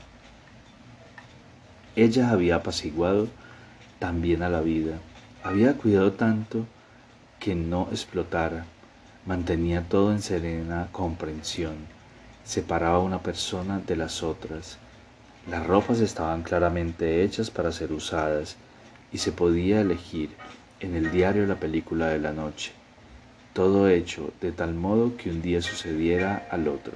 Ella 1.96 2.32
había 2.32 2.58
apaciguado 2.58 3.30
también 3.98 4.44
a 4.44 4.50
la 4.50 4.60
vida, 4.60 4.98
había 5.46 5.78
cuidado 5.78 6.12
tanto 6.12 6.66
que 7.40 7.56
no 7.56 7.88
explotara, 7.90 8.66
mantenía 9.26 9.88
todo 9.88 10.12
en 10.12 10.22
serena 10.22 10.90
comprensión, 10.92 11.76
separaba 12.44 12.98
a 12.98 13.00
una 13.04 13.24
persona 13.24 13.80
de 13.80 13.96
las 13.96 14.24
otras. 14.24 14.78
Las 15.50 15.66
ropas 15.66 16.02
estaban 16.02 16.44
claramente 16.44 17.24
hechas 17.24 17.50
para 17.50 17.72
ser 17.72 17.94
usadas 17.94 18.58
y 19.14 19.20
se 19.20 19.32
podía 19.32 19.80
elegir 19.80 20.32
en 20.82 20.96
el 20.96 21.12
diario 21.12 21.46
la 21.46 21.56
película 21.56 22.08
de 22.08 22.20
la 22.20 22.34
noche 22.34 22.74
todo 23.56 23.88
hecho 23.88 24.34
de 24.42 24.52
tal 24.52 24.74
modo 24.74 25.16
que 25.16 25.30
un 25.30 25.42
día 25.42 25.62
sucediera 25.62 26.46
al 26.52 26.68
otro. 26.68 26.92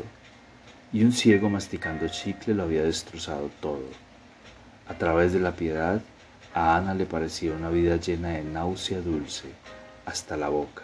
Y 0.92 1.06
un 1.06 1.14
ciego 1.14 1.50
masticando 1.50 2.10
chicle 2.10 2.54
lo 2.54 2.64
había 2.64 2.84
destrozado 2.84 3.50
todo. 3.62 3.86
A 4.90 4.96
través 4.96 5.32
de 5.32 5.40
la 5.40 5.54
piedad, 5.54 6.02
a 6.54 6.76
Ana 6.76 6.94
le 6.96 7.06
parecía 7.06 7.54
una 7.54 7.70
vida 7.70 7.96
llena 7.96 8.32
de 8.32 8.44
náusea 8.44 9.00
dulce 9.00 9.48
hasta 10.06 10.36
la 10.36 10.50
boca. 10.50 10.84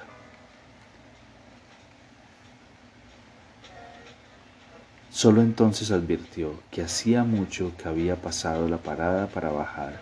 Solo 5.10 5.42
entonces 5.42 5.92
advirtió 5.92 6.54
que 6.72 6.84
hacía 6.84 7.26
mucho 7.26 7.74
que 7.78 7.90
había 7.90 8.16
pasado 8.16 8.70
la 8.70 8.78
parada 8.78 9.28
para 9.28 9.50
bajar. 9.50 10.02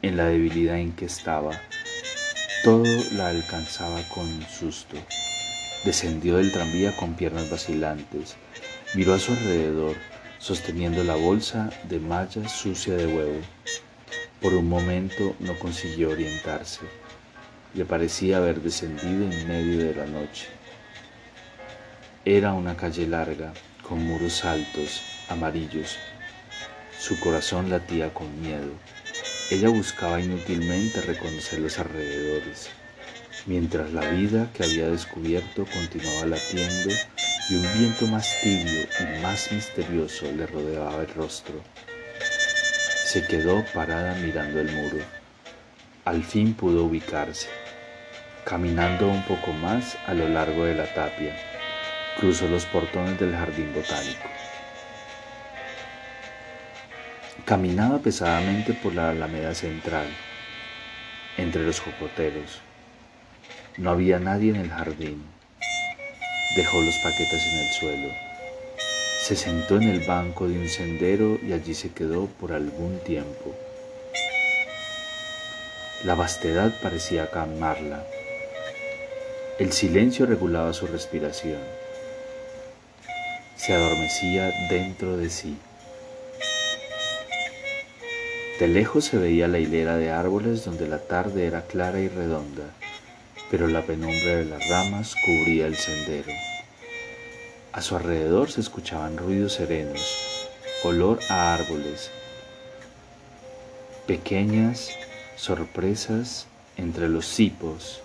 En 0.00 0.16
la 0.16 0.26
debilidad 0.26 0.78
en 0.78 0.92
que 0.92 1.06
estaba, 1.06 1.50
todo 2.62 3.04
la 3.12 3.28
alcanzaba 3.28 4.02
con 4.08 4.42
susto. 4.48 4.96
Descendió 5.84 6.38
del 6.38 6.50
tranvía 6.50 6.96
con 6.96 7.14
piernas 7.14 7.48
vacilantes. 7.48 8.36
Miró 8.94 9.14
a 9.14 9.18
su 9.18 9.32
alrededor, 9.32 9.96
sosteniendo 10.38 11.04
la 11.04 11.14
bolsa 11.14 11.70
de 11.84 12.00
malla 12.00 12.48
sucia 12.48 12.94
de 12.94 13.06
huevo. 13.06 13.40
Por 14.40 14.54
un 14.54 14.68
momento 14.68 15.36
no 15.38 15.58
consiguió 15.58 16.10
orientarse. 16.10 16.80
Le 17.74 17.84
parecía 17.84 18.38
haber 18.38 18.60
descendido 18.60 19.30
en 19.30 19.46
medio 19.46 19.84
de 19.84 19.94
la 19.94 20.06
noche. 20.06 20.48
Era 22.24 22.52
una 22.54 22.76
calle 22.76 23.06
larga, 23.06 23.52
con 23.82 24.04
muros 24.04 24.44
altos, 24.44 25.02
amarillos. 25.28 25.96
Su 26.98 27.20
corazón 27.20 27.70
latía 27.70 28.12
con 28.12 28.40
miedo. 28.40 28.72
Ella 29.50 29.70
buscaba 29.70 30.20
inútilmente 30.20 31.00
reconocer 31.00 31.60
los 31.60 31.78
alrededores, 31.78 32.68
mientras 33.46 33.90
la 33.94 34.02
vida 34.10 34.50
que 34.52 34.62
había 34.62 34.90
descubierto 34.90 35.64
continuaba 35.64 36.26
latiendo 36.26 36.90
y 37.48 37.54
un 37.54 37.78
viento 37.78 38.06
más 38.08 38.28
tibio 38.42 38.86
y 39.00 39.22
más 39.22 39.50
misterioso 39.50 40.30
le 40.32 40.46
rodeaba 40.46 41.00
el 41.00 41.08
rostro. 41.14 41.54
Se 43.06 43.26
quedó 43.26 43.64
parada 43.72 44.16
mirando 44.16 44.60
el 44.60 44.70
muro. 44.70 44.98
Al 46.04 46.22
fin 46.24 46.52
pudo 46.52 46.84
ubicarse. 46.84 47.48
Caminando 48.44 49.08
un 49.08 49.22
poco 49.22 49.54
más 49.54 49.96
a 50.06 50.12
lo 50.12 50.28
largo 50.28 50.66
de 50.66 50.74
la 50.74 50.92
tapia, 50.92 51.34
cruzó 52.20 52.48
los 52.48 52.66
portones 52.66 53.18
del 53.18 53.32
jardín 53.32 53.72
botánico. 53.72 54.28
Caminaba 57.48 57.96
pesadamente 58.00 58.74
por 58.74 58.94
la 58.94 59.08
alameda 59.08 59.54
central, 59.54 60.06
entre 61.38 61.62
los 61.62 61.80
jocoteros. 61.80 62.60
No 63.78 63.88
había 63.88 64.18
nadie 64.18 64.50
en 64.50 64.56
el 64.56 64.68
jardín. 64.68 65.24
Dejó 66.56 66.82
los 66.82 66.94
paquetes 66.98 67.46
en 67.46 67.58
el 67.60 67.72
suelo. 67.72 68.08
Se 69.22 69.34
sentó 69.34 69.76
en 69.76 69.84
el 69.84 70.00
banco 70.00 70.46
de 70.46 70.58
un 70.58 70.68
sendero 70.68 71.38
y 71.42 71.54
allí 71.54 71.72
se 71.72 71.90
quedó 71.90 72.26
por 72.26 72.52
algún 72.52 72.98
tiempo. 72.98 73.56
La 76.04 76.14
vastedad 76.14 76.70
parecía 76.82 77.30
calmarla. 77.30 78.04
El 79.58 79.72
silencio 79.72 80.26
regulaba 80.26 80.74
su 80.74 80.86
respiración. 80.86 81.62
Se 83.56 83.72
adormecía 83.72 84.52
dentro 84.68 85.16
de 85.16 85.30
sí. 85.30 85.56
De 88.58 88.66
lejos 88.66 89.04
se 89.04 89.18
veía 89.18 89.46
la 89.46 89.60
hilera 89.60 89.96
de 89.96 90.10
árboles 90.10 90.64
donde 90.64 90.88
la 90.88 90.98
tarde 90.98 91.46
era 91.46 91.62
clara 91.62 92.00
y 92.00 92.08
redonda, 92.08 92.64
pero 93.52 93.68
la 93.68 93.82
penumbra 93.82 94.34
de 94.34 94.46
las 94.46 94.68
ramas 94.68 95.14
cubría 95.24 95.66
el 95.66 95.76
sendero. 95.76 96.32
A 97.72 97.80
su 97.82 97.94
alrededor 97.94 98.50
se 98.50 98.60
escuchaban 98.60 99.16
ruidos 99.16 99.52
serenos, 99.52 100.48
olor 100.82 101.20
a 101.28 101.54
árboles, 101.54 102.10
pequeñas 104.08 104.90
sorpresas 105.36 106.48
entre 106.76 107.08
los 107.08 107.26
cipos. 107.26 108.00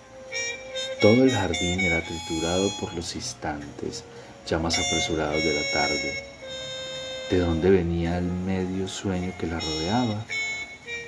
Todo 1.00 1.24
el 1.24 1.32
jardín 1.32 1.80
era 1.80 2.00
triturado 2.00 2.70
por 2.78 2.94
los 2.94 3.16
instantes 3.16 4.04
ya 4.46 4.60
más 4.60 4.78
apresurados 4.78 5.42
de 5.42 5.52
la 5.52 5.72
tarde. 5.72 6.33
¿De 7.30 7.38
dónde 7.38 7.70
venía 7.70 8.18
el 8.18 8.24
medio 8.24 8.86
sueño 8.86 9.32
que 9.40 9.46
la 9.46 9.58
rodeaba? 9.58 10.26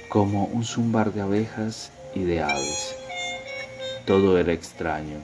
Como 0.09 0.47
un 0.47 0.65
zumbar 0.65 1.13
de 1.13 1.21
abejas 1.21 1.91
y 2.15 2.23
de 2.23 2.41
aves. 2.41 2.97
Todo 4.07 4.39
era 4.39 4.55
extraño, 4.55 5.19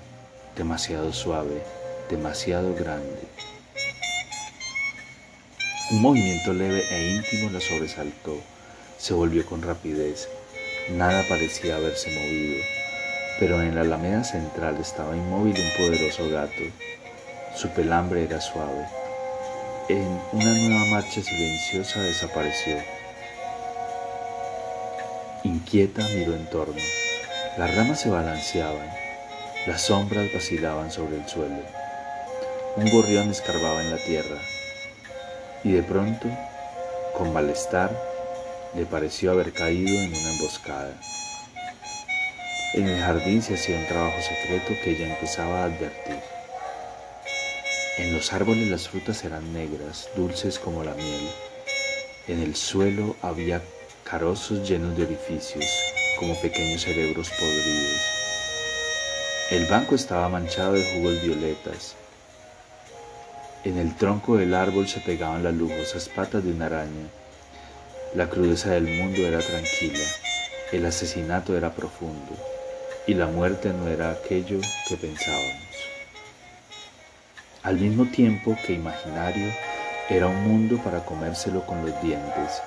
demasiado 0.55 1.15
suave, 1.15 1.63
demasiado 2.11 2.75
grande. 2.75 3.23
Un 5.93 6.03
movimiento 6.03 6.53
leve 6.53 6.85
e 6.91 7.17
íntimo 7.17 7.51
la 7.51 7.61
sobresaltó. 7.61 8.37
Se 8.99 9.15
volvió 9.15 9.47
con 9.47 9.63
rapidez. 9.63 10.29
Nada 10.91 11.25
parecía 11.27 11.77
haberse 11.77 12.11
movido, 12.11 12.63
pero 13.41 13.63
en 13.63 13.75
la 13.75 13.81
alameda 13.81 14.25
central 14.25 14.77
estaba 14.79 15.17
inmóvil 15.17 15.57
un 15.59 15.87
poderoso 15.87 16.29
gato. 16.29 16.63
Su 17.57 17.71
pelambre 17.71 18.25
era 18.25 18.43
suave. 18.43 19.02
En 19.89 20.21
una 20.31 20.53
nueva 20.53 20.85
marcha 20.87 21.21
silenciosa 21.21 22.01
desapareció. 22.03 22.77
Inquieta 25.43 26.07
miró 26.15 26.35
en 26.35 26.47
torno. 26.47 26.81
Las 27.59 27.75
ramas 27.75 28.01
se 28.01 28.09
balanceaban, 28.09 28.89
las 29.67 29.83
sombras 29.83 30.33
vacilaban 30.33 30.93
sobre 30.93 31.17
el 31.17 31.29
suelo. 31.29 31.63
Un 32.77 32.91
gorrión 32.91 33.29
escarbaba 33.31 33.83
en 33.83 33.91
la 33.91 33.97
tierra 33.99 34.39
y 35.65 35.73
de 35.73 35.83
pronto, 35.83 36.29
con 37.19 37.33
malestar, 37.33 37.91
le 38.75 38.87
pareció 38.87 39.33
haber 39.33 39.53
caído 39.53 40.01
en 40.01 40.15
una 40.15 40.31
emboscada. 40.31 40.95
En 42.75 42.87
el 42.87 43.03
jardín 43.03 43.43
se 43.43 43.55
hacía 43.55 43.79
un 43.79 43.87
trabajo 43.87 44.21
secreto 44.23 44.75
que 44.83 44.93
ella 44.93 45.13
empezaba 45.13 45.63
a 45.63 45.65
advertir. 45.65 46.21
En 47.99 48.15
los 48.15 48.33
árboles 48.33 48.69
las 48.69 48.89
frutas 48.89 49.23
eran 49.23 49.53
negras, 49.53 50.09
dulces 50.17 50.59
como 50.59 50.83
la 50.83 50.95
miel. 50.95 51.29
En 52.27 52.41
el 52.41 52.57
suelo 52.57 53.17
había 53.21 53.61
carozos 54.03 54.67
llenos 54.67 54.97
de 54.97 55.05
orificios, 55.05 55.67
como 56.19 56.35
pequeños 56.41 56.83
cerebros 56.83 57.29
podridos. 57.29 58.01
El 59.51 59.67
banco 59.67 59.95
estaba 59.95 60.31
manchado 60.31 60.73
de 60.73 60.91
jugos 60.95 61.23
violetas. 61.23 61.95
En 63.65 63.77
el 63.77 63.95
tronco 63.95 64.39
del 64.39 64.55
árbol 64.55 64.89
se 64.89 65.01
pegaban 65.01 65.43
las 65.43 65.55
lujosas 65.55 66.09
patas 66.09 66.43
de 66.43 66.51
una 66.51 66.67
araña. 66.67 67.09
La 68.15 68.31
crudeza 68.31 68.71
del 68.71 68.85
mundo 68.85 69.19
era 69.19 69.41
tranquila, 69.41 70.05
el 70.73 70.87
asesinato 70.87 71.55
era 71.59 71.75
profundo 71.75 72.33
y 73.07 73.13
la 73.13 73.27
muerte 73.27 73.71
no 73.71 73.89
era 73.89 74.13
aquello 74.13 74.61
que 74.89 74.97
pensábamos. 74.97 75.72
Al 77.63 77.77
mismo 77.77 78.07
tiempo 78.07 78.57
que 78.67 78.73
imaginario, 78.73 79.53
era 80.09 80.27
un 80.27 80.43
mundo 80.43 80.83
para 80.83 81.05
comérselo 81.05 81.65
con 81.65 81.87
los 81.87 82.03
dientes, 82.03 82.61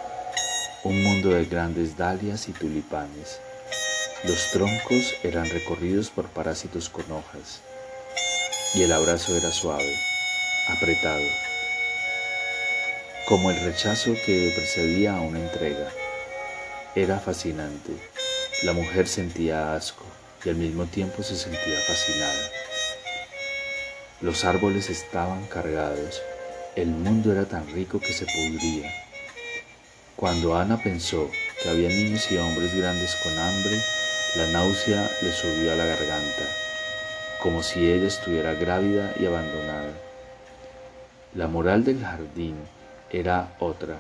un 0.86 1.04
mundo 1.04 1.32
de 1.32 1.44
grandes 1.44 1.98
dalias 1.98 2.48
y 2.48 2.54
tulipanes. 2.54 3.42
Los 4.24 4.52
troncos 4.52 5.16
eran 5.22 5.50
recorridos 5.50 6.10
por 6.10 6.28
parásitos 6.28 6.88
con 6.88 7.04
hojas 7.12 7.60
y 8.74 8.84
el 8.84 8.94
abrazo 8.94 9.36
era 9.36 9.52
suave, 9.52 9.94
apretado, 10.70 11.28
como 13.28 13.52
el 13.52 13.60
rechazo 13.66 14.14
que 14.26 14.54
precedía 14.56 15.18
a 15.18 15.20
una 15.20 15.40
entrega. 15.40 15.90
Era 16.96 17.20
fascinante. 17.20 17.92
La 18.64 18.72
mujer 18.72 19.10
sentía 19.10 19.76
asco 19.76 20.06
y 20.46 20.50
al 20.50 20.56
mismo 20.56 20.86
tiempo 20.86 21.22
se 21.22 21.36
sentía 21.36 21.80
fascinada. 21.86 22.50
Los 24.22 24.46
árboles 24.46 24.90
estaban 24.90 25.46
cargados, 25.48 26.22
el 26.78 26.88
mundo 26.88 27.34
era 27.34 27.44
tan 27.44 27.68
rico 27.68 28.00
que 28.00 28.14
se 28.14 28.26
pudría. 28.26 28.90
Cuando 30.16 30.56
Ana 30.56 30.82
pensó 30.82 31.30
que 31.62 31.68
había 31.68 31.90
niños 31.90 32.32
y 32.32 32.38
hombres 32.38 32.74
grandes 32.74 33.14
con 33.18 33.38
hambre, 33.38 33.78
la 34.38 34.48
náusea 34.48 35.12
le 35.22 35.34
subió 35.34 35.74
a 35.74 35.76
la 35.76 35.84
garganta, 35.84 36.48
como 37.44 37.62
si 37.62 37.92
ella 37.92 38.08
estuviera 38.08 38.54
grávida 38.54 39.14
y 39.20 39.26
abandonada. 39.26 39.92
La 41.34 41.50
moral 41.50 41.84
del 41.84 42.00
jardín 42.00 42.56
era 43.12 43.54
otra. 43.60 43.98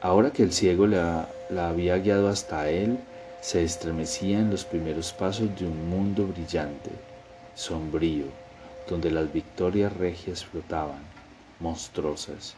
Ahora 0.00 0.30
que 0.30 0.44
el 0.44 0.52
ciego 0.52 0.86
la, 0.86 1.26
había 1.58 1.98
guiado 1.98 2.28
hasta 2.28 2.70
él, 2.70 3.00
se 3.40 3.64
estremecía 3.64 4.38
en 4.38 4.50
los 4.50 4.64
primeros 4.64 5.12
pasos 5.12 5.48
de 5.58 5.66
un 5.66 5.90
mundo 5.90 6.24
brillante, 6.28 6.90
sombrío, 7.56 8.26
donde 8.90 9.10
las 9.10 9.32
victorias 9.32 9.96
regias 9.96 10.44
flotaban, 10.44 11.00
monstruosas. 11.60 12.54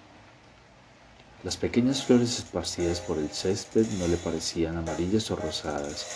Las 1.45 1.59
pequeñas 1.59 2.03
flores 2.03 2.39
esparcidas 2.39 3.01
por 3.01 3.19
el 3.19 3.29
césped 3.29 3.87
no 3.99 4.09
le 4.09 4.17
parecían 4.17 4.79
amarillas 4.79 5.31
o 5.31 5.37
rosadas, 5.37 6.07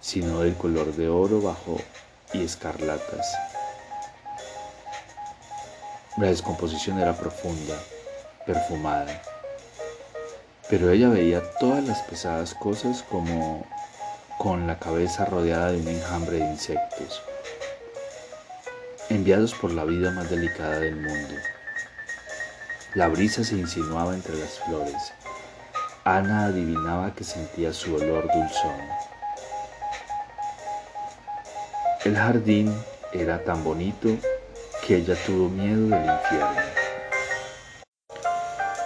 sino 0.00 0.40
del 0.40 0.54
color 0.54 0.96
de 0.96 1.08
oro 1.08 1.42
bajo 1.42 1.76
y 2.32 2.42
escarlatas. 2.42 3.26
La 6.16 6.28
descomposición 6.28 6.98
era 6.98 7.16
profunda, 7.16 7.76
perfumada, 8.46 9.22
pero 10.70 10.90
ella 10.90 11.08
veía 11.08 11.42
todas 11.58 11.84
las 11.84 12.00
pesadas 12.02 12.54
cosas 12.54 13.02
como 13.02 13.66
con 14.38 14.66
la 14.66 14.78
cabeza 14.78 15.26
rodeada 15.26 15.72
de 15.72 15.80
un 15.80 15.88
enjambre 15.88 16.38
de 16.38 16.46
insectos, 16.46 17.22
enviados 19.10 19.54
por 19.54 19.72
la 19.72 19.84
vida 19.84 20.12
más 20.12 20.30
delicada 20.30 20.78
del 20.78 20.94
mundo. 20.94 21.34
La 22.94 23.08
brisa 23.08 23.42
se 23.44 23.56
insinuaba 23.56 24.14
entre 24.14 24.38
las 24.38 24.60
flores. 24.60 25.12
Ana 26.04 26.46
adivinaba 26.46 27.12
que 27.14 27.24
sentía 27.24 27.72
su 27.72 27.94
olor 27.94 28.28
dulzón. 28.32 28.80
El 32.04 32.16
jardín 32.16 32.74
era 33.12 33.44
tan 33.44 33.62
bonito 33.64 34.08
que 34.86 34.96
ella 34.96 35.16
tuvo 35.26 35.48
miedo 35.48 35.88
del 35.88 36.08
infierno. 36.08 36.62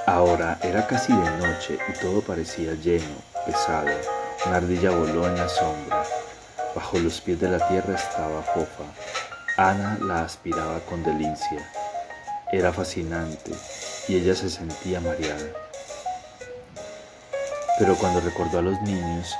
Ahora 0.07 0.59
era 0.63 0.87
casi 0.87 1.13
de 1.13 1.31
noche 1.39 1.79
y 1.89 2.01
todo 2.01 2.23
parecía 2.23 2.75
lleno, 2.75 3.15
pesado. 3.47 3.89
Una 4.47 4.57
ardilla 4.57 4.91
voló 4.91 5.27
en 5.27 5.37
la 5.37 5.49
sombra. 5.49 6.03
Bajo 6.75 6.99
los 6.99 7.21
pies 7.21 7.41
de 7.41 7.51
la 7.51 7.69
tierra 7.69 7.95
estaba 7.95 8.43
Jofa. 8.43 8.85
Ana 9.57 9.97
la 10.01 10.23
aspiraba 10.25 10.81
con 10.81 11.05
delicia. 11.05 11.71
Era 12.51 12.73
fascinante 12.73 13.53
y 14.09 14.17
ella 14.17 14.35
se 14.35 14.51
sentía 14.51 15.01
mareada. 15.01 15.47
Pero 17.79 17.95
cuando 17.95 18.21
recordó 18.21 18.59
a 18.59 18.63
los 18.63 18.83
niños, 18.83 19.33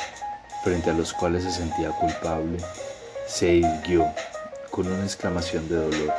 frente 0.63 0.91
a 0.91 0.93
los 0.93 1.13
cuales 1.13 1.43
se 1.43 1.51
sentía 1.51 1.91
culpable, 1.91 2.59
se 3.27 3.55
irguió 3.55 4.07
con 4.71 4.87
una 4.87 5.03
exclamación 5.03 5.69
de 5.69 5.77
dolor. 5.77 6.15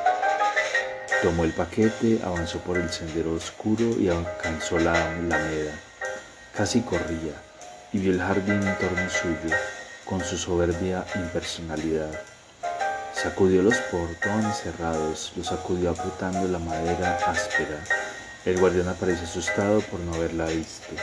Tomó 1.22 1.46
el 1.46 1.54
paquete, 1.54 2.20
avanzó 2.22 2.60
por 2.60 2.78
el 2.78 2.92
sendero 2.92 3.32
oscuro 3.32 3.98
y 3.98 4.10
alcanzó 4.10 4.78
la 4.78 4.92
alameda. 4.92 5.72
Casi 6.54 6.82
corría 6.82 7.34
y 7.94 8.00
vio 8.00 8.12
el 8.12 8.20
jardín 8.20 8.62
en 8.62 8.78
torno 8.78 9.10
suyo, 9.10 9.56
con 10.04 10.22
su 10.22 10.38
soberbia 10.38 11.06
impersonalidad. 11.16 12.12
Sacudió 13.16 13.64
los 13.64 13.76
portones 13.92 14.58
cerrados, 14.58 15.32
los 15.38 15.48
sacudió 15.48 15.92
apretando 15.92 16.48
la 16.48 16.60
madera 16.60 17.18
áspera. 17.26 17.84
El 18.46 18.60
guardián 18.60 18.90
apareció 18.90 19.24
asustado 19.26 19.80
por 19.82 20.00
no 20.02 20.14
haberla 20.14 20.46
visto. 20.46 20.94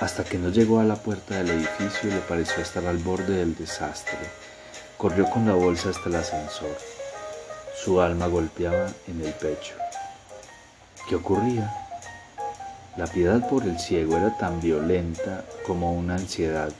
Hasta 0.00 0.22
que 0.22 0.38
no 0.38 0.50
llegó 0.50 0.78
a 0.80 0.84
la 0.84 0.96
puerta 0.96 1.36
del 1.36 1.50
edificio 1.50 2.10
le 2.10 2.20
pareció 2.20 2.62
estar 2.62 2.86
al 2.86 2.98
borde 2.98 3.38
del 3.38 3.56
desastre. 3.56 4.18
Corrió 4.96 5.28
con 5.30 5.46
la 5.46 5.54
bolsa 5.54 5.90
hasta 5.90 6.08
el 6.08 6.16
ascensor. 6.16 6.76
Su 7.82 8.00
alma 8.00 8.26
golpeaba 8.26 8.88
en 9.08 9.24
el 9.24 9.32
pecho. 9.32 9.74
¿Qué 11.08 11.16
ocurría? 11.16 11.72
La 12.96 13.06
piedad 13.06 13.48
por 13.48 13.64
el 13.64 13.78
ciego 13.78 14.16
era 14.18 14.36
tan 14.36 14.60
violenta 14.60 15.44
como 15.66 15.94
una 15.94 16.16
ansiedad, 16.16 16.70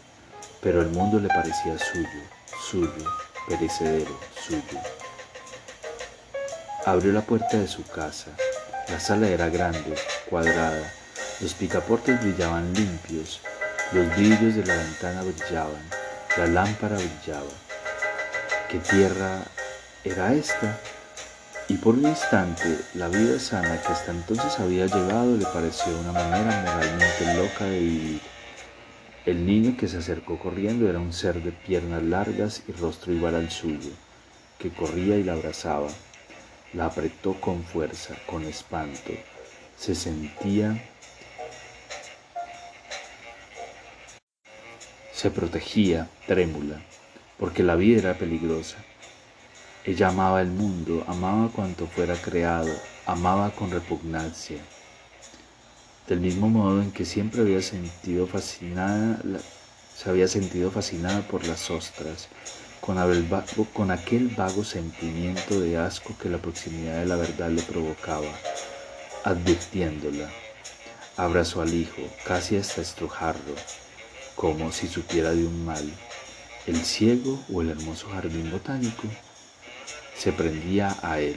pero 0.61 0.83
el 0.83 0.91
mundo 0.91 1.19
le 1.19 1.29
parecía 1.29 1.79
suyo, 1.79 2.38
suyo, 2.71 2.91
perecedero, 3.49 4.19
suyo. 4.47 4.81
Abrió 6.85 7.13
la 7.13 7.23
puerta 7.23 7.57
de 7.57 7.67
su 7.67 7.83
casa. 7.85 8.31
La 8.89 9.01
sala 9.01 9.29
era 9.29 9.49
grande, 9.49 9.95
cuadrada. 10.29 10.93
Los 11.41 11.55
picaportes 11.55 12.21
brillaban 12.23 12.75
limpios. 12.75 13.41
Los 13.93 14.15
vidrios 14.17 14.55
de 14.55 14.67
la 14.67 14.77
ventana 14.77 15.23
brillaban. 15.23 15.83
La 16.37 16.47
lámpara 16.47 16.97
brillaba. 16.97 17.51
¿Qué 18.69 18.79
tierra 18.79 19.45
era 20.05 20.35
esta? 20.35 20.79
Y 21.69 21.75
por 21.75 21.95
un 21.95 22.07
instante, 22.07 22.81
la 22.95 23.09
vida 23.09 23.39
sana 23.39 23.81
que 23.81 23.93
hasta 23.93 24.11
entonces 24.11 24.59
había 24.59 24.87
llegado 24.87 25.37
le 25.37 25.45
pareció 25.47 25.99
una 25.99 26.13
manera 26.13 26.65
moralmente 26.65 27.35
loca 27.35 27.65
de 27.65 27.79
vivir. 27.79 28.38
El 29.29 29.45
niño 29.45 29.77
que 29.77 29.89
se 29.89 29.99
acercó 29.99 30.39
corriendo 30.39 30.89
era 30.89 30.99
un 30.99 31.13
ser 31.13 31.43
de 31.43 31.53
piernas 31.53 32.03
largas 32.03 32.63
y 32.67 32.73
rostro 32.73 33.13
igual 33.13 33.35
al 33.35 33.51
suyo, 33.51 33.91
que 34.59 34.71
corría 34.71 35.19
y 35.19 35.23
la 35.23 35.35
abrazaba. 35.35 35.89
La 36.73 36.87
apretó 36.87 37.39
con 37.39 37.63
fuerza, 37.63 38.15
con 38.25 38.45
espanto. 38.45 39.13
Se 39.77 39.95
sentía... 39.95 40.83
Se 45.13 45.31
protegía, 45.31 46.09
trémula, 46.27 46.81
porque 47.39 47.63
la 47.63 47.75
vida 47.75 47.99
era 47.99 48.15
peligrosa. 48.15 48.79
Ella 49.85 50.09
amaba 50.09 50.41
el 50.41 50.49
mundo, 50.49 51.05
amaba 51.07 51.51
cuanto 51.51 51.87
fuera 51.87 52.15
creado, 52.15 52.73
amaba 53.05 53.51
con 53.51 53.71
repugnancia. 53.71 54.57
Del 56.09 56.21
mismo 56.21 56.49
modo 56.49 56.81
en 56.81 56.91
que 56.91 57.05
siempre 57.05 57.43
había 57.43 57.61
sentido 57.61 58.27
fascinada, 58.27 59.21
se 59.95 60.09
había 60.09 60.27
sentido 60.27 60.71
fascinada 60.71 61.21
por 61.21 61.47
las 61.47 61.71
ostras, 61.71 62.29
con, 62.81 62.97
con 63.75 63.91
aquel 63.91 64.29
vago 64.29 64.65
sentimiento 64.65 65.61
de 65.61 65.77
asco 65.77 66.17
que 66.19 66.31
la 66.31 66.39
proximidad 66.39 67.01
de 67.01 67.05
la 67.05 67.17
verdad 67.17 67.51
le 67.51 67.61
provocaba, 67.61 68.31
advirtiéndola. 69.23 70.31
Abrazó 71.19 71.61
al 71.61 71.75
hijo, 71.75 72.01
casi 72.25 72.57
hasta 72.57 72.81
estrujarlo, 72.81 73.55
como 74.35 74.73
si 74.73 74.89
supiera 74.89 75.33
de 75.33 75.45
un 75.45 75.67
mal, 75.67 75.93
el 76.67 76.77
ciego 76.87 77.39
o 77.53 77.61
el 77.61 77.69
hermoso 77.69 78.09
jardín 78.09 78.51
botánico 78.51 79.09
se 80.17 80.33
prendía 80.33 80.97
a 81.03 81.21
él, 81.21 81.37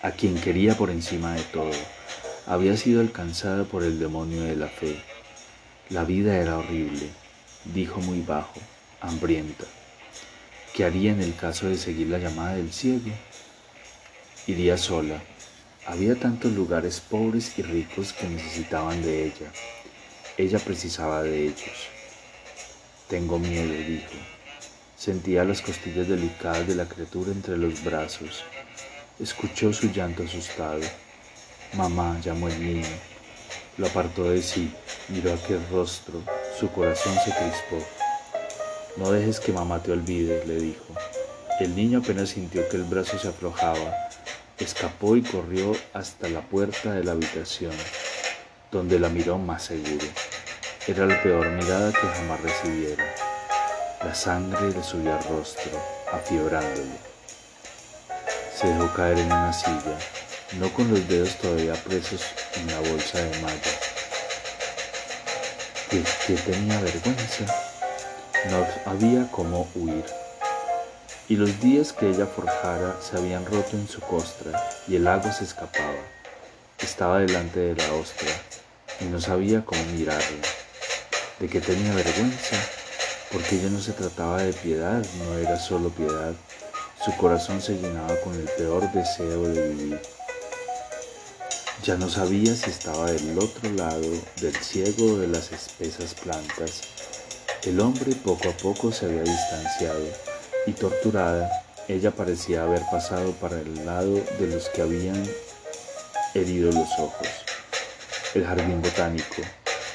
a 0.00 0.12
quien 0.12 0.40
quería 0.40 0.78
por 0.78 0.88
encima 0.88 1.34
de 1.34 1.42
todo. 1.42 1.99
Había 2.50 2.76
sido 2.76 3.00
alcanzada 3.00 3.62
por 3.62 3.84
el 3.84 4.00
demonio 4.00 4.42
de 4.42 4.56
la 4.56 4.66
fe. 4.66 5.00
La 5.88 6.02
vida 6.02 6.36
era 6.36 6.58
horrible, 6.58 7.08
dijo 7.66 8.00
muy 8.00 8.22
bajo, 8.22 8.58
hambrienta. 9.00 9.66
¿Qué 10.74 10.84
haría 10.84 11.12
en 11.12 11.20
el 11.20 11.36
caso 11.36 11.68
de 11.68 11.78
seguir 11.78 12.08
la 12.08 12.18
llamada 12.18 12.56
del 12.56 12.72
ciego? 12.72 13.12
Iría 14.48 14.76
sola. 14.78 15.22
Había 15.86 16.18
tantos 16.18 16.50
lugares 16.50 16.98
pobres 16.98 17.56
y 17.56 17.62
ricos 17.62 18.12
que 18.12 18.28
necesitaban 18.28 19.00
de 19.00 19.26
ella. 19.26 19.52
Ella 20.36 20.58
precisaba 20.58 21.22
de 21.22 21.44
ellos. 21.44 21.86
Tengo 23.08 23.38
miedo, 23.38 23.72
dijo. 23.72 24.16
Sentía 24.96 25.44
las 25.44 25.62
costillas 25.62 26.08
delicadas 26.08 26.66
de 26.66 26.74
la 26.74 26.86
criatura 26.86 27.30
entre 27.30 27.56
los 27.56 27.84
brazos. 27.84 28.42
Escuchó 29.20 29.72
su 29.72 29.92
llanto 29.92 30.24
asustado. 30.24 30.80
Mamá 31.74 32.20
llamó 32.20 32.48
el 32.48 32.60
niño. 32.60 32.96
Lo 33.78 33.86
apartó 33.86 34.24
de 34.24 34.42
sí, 34.42 34.74
miró 35.08 35.32
aquel 35.32 35.64
rostro, 35.70 36.20
su 36.58 36.68
corazón 36.72 37.14
se 37.24 37.30
crispó. 37.30 37.78
No 38.96 39.12
dejes 39.12 39.38
que 39.38 39.52
mamá 39.52 39.80
te 39.80 39.92
olvide, 39.92 40.44
le 40.46 40.56
dijo. 40.56 40.94
El 41.60 41.76
niño 41.76 42.00
apenas 42.00 42.30
sintió 42.30 42.68
que 42.68 42.76
el 42.76 42.82
brazo 42.82 43.18
se 43.20 43.28
aflojaba, 43.28 44.08
escapó 44.58 45.16
y 45.16 45.22
corrió 45.22 45.72
hasta 45.94 46.28
la 46.28 46.40
puerta 46.40 46.92
de 46.92 47.04
la 47.04 47.12
habitación, 47.12 47.72
donde 48.72 48.98
la 48.98 49.08
miró 49.08 49.38
más 49.38 49.62
seguro. 49.62 50.06
Era 50.88 51.06
la 51.06 51.22
peor 51.22 51.48
mirada 51.50 51.92
que 51.92 52.06
jamás 52.06 52.40
recibiera. 52.40 53.04
La 54.04 54.14
sangre 54.14 54.70
le 54.70 54.82
subió 54.82 55.14
al 55.14 55.22
rostro, 55.22 55.70
afiebrándole. 56.12 56.98
Se 58.56 58.66
dejó 58.66 58.92
caer 58.92 59.18
en 59.18 59.26
una 59.26 59.52
silla, 59.52 59.98
no 60.58 60.72
con 60.72 60.90
los 60.90 61.06
dedos 61.08 61.36
todavía 61.36 61.74
presos 61.74 62.22
en 62.56 62.66
la 62.66 62.80
bolsa 62.80 63.18
de 63.18 63.40
malla. 63.40 63.72
¿Que, 65.88 66.02
que 66.26 66.34
tenía 66.42 66.80
vergüenza? 66.80 67.46
No 68.50 68.66
había 68.90 69.30
cómo 69.30 69.68
huir. 69.74 70.04
Y 71.28 71.36
los 71.36 71.60
días 71.60 71.92
que 71.92 72.10
ella 72.10 72.26
forjara 72.26 72.96
se 73.00 73.16
habían 73.16 73.46
roto 73.46 73.76
en 73.76 73.86
su 73.88 74.00
costra 74.00 74.68
y 74.88 74.96
el 74.96 75.06
agua 75.06 75.32
se 75.32 75.44
escapaba. 75.44 75.94
Estaba 76.78 77.20
delante 77.20 77.60
de 77.60 77.74
la 77.76 77.92
ostra 77.94 78.28
y 79.00 79.04
no 79.04 79.20
sabía 79.20 79.64
cómo 79.64 79.82
mirarla. 79.92 80.46
¿De 81.38 81.48
qué 81.48 81.60
tenía 81.60 81.94
vergüenza? 81.94 82.56
porque 83.32 83.60
ya 83.60 83.68
no 83.68 83.80
se 83.80 83.92
trataba 83.92 84.42
de 84.42 84.52
piedad, 84.52 85.04
no 85.18 85.38
era 85.38 85.56
solo 85.58 85.90
piedad. 85.90 86.32
Su 87.04 87.16
corazón 87.16 87.62
se 87.62 87.74
llenaba 87.74 88.14
con 88.22 88.34
el 88.34 88.48
peor 88.56 88.90
deseo 88.92 89.44
de 89.44 89.68
vivir. 89.68 90.00
Ya 91.82 91.96
no 91.96 92.10
sabía 92.10 92.54
si 92.54 92.68
estaba 92.68 93.10
del 93.10 93.38
otro 93.38 93.70
lado 93.70 94.06
del 94.40 94.54
ciego 94.56 95.16
de 95.18 95.28
las 95.28 95.50
espesas 95.50 96.12
plantas. 96.12 96.82
El 97.64 97.80
hombre 97.80 98.14
poco 98.16 98.50
a 98.50 98.52
poco 98.52 98.92
se 98.92 99.06
había 99.06 99.22
distanciado 99.22 100.04
y 100.66 100.72
torturada, 100.72 101.50
ella 101.88 102.10
parecía 102.10 102.64
haber 102.64 102.82
pasado 102.90 103.32
para 103.32 103.58
el 103.60 103.86
lado 103.86 104.22
de 104.38 104.46
los 104.46 104.68
que 104.68 104.82
habían 104.82 105.22
herido 106.34 106.70
los 106.70 106.88
ojos. 106.98 107.28
El 108.34 108.44
jardín 108.44 108.82
botánico, 108.82 109.42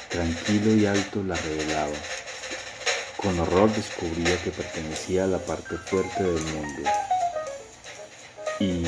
tranquilo 0.08 0.74
y 0.74 0.86
alto, 0.86 1.22
la 1.22 1.36
revelaba. 1.36 1.96
Con 3.16 3.38
horror 3.38 3.72
descubría 3.72 4.36
que 4.42 4.50
pertenecía 4.50 5.24
a 5.24 5.28
la 5.28 5.38
parte 5.38 5.76
fuerte 5.76 6.24
del 6.24 6.42
mundo 6.42 6.90
y 8.58 8.84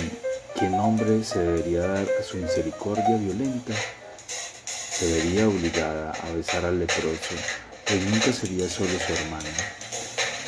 qué 0.59 0.69
nombre 0.69 1.23
se 1.23 1.39
debería 1.39 1.87
dar 1.87 2.07
a 2.21 2.23
su 2.25 2.37
misericordia 2.37 3.17
violenta. 3.17 3.73
Se 4.27 5.13
vería 5.13 5.47
obligada 5.47 6.11
a 6.11 6.33
besar 6.33 6.65
al 6.65 6.81
leproso, 6.81 7.35
pues 7.87 8.03
nunca 8.05 8.33
sería 8.33 8.69
solo 8.69 8.91
su 8.91 9.13
hermano. 9.13 9.49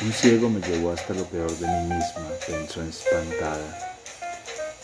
Un 0.01 0.11
ciego 0.11 0.49
me 0.49 0.59
llevó 0.59 0.91
hasta 0.91 1.13
lo 1.13 1.23
peor 1.25 1.49
de 1.51 1.67
mí 1.67 1.95
misma, 1.95 2.27
pensó 2.45 2.83
espantada. 2.83 3.97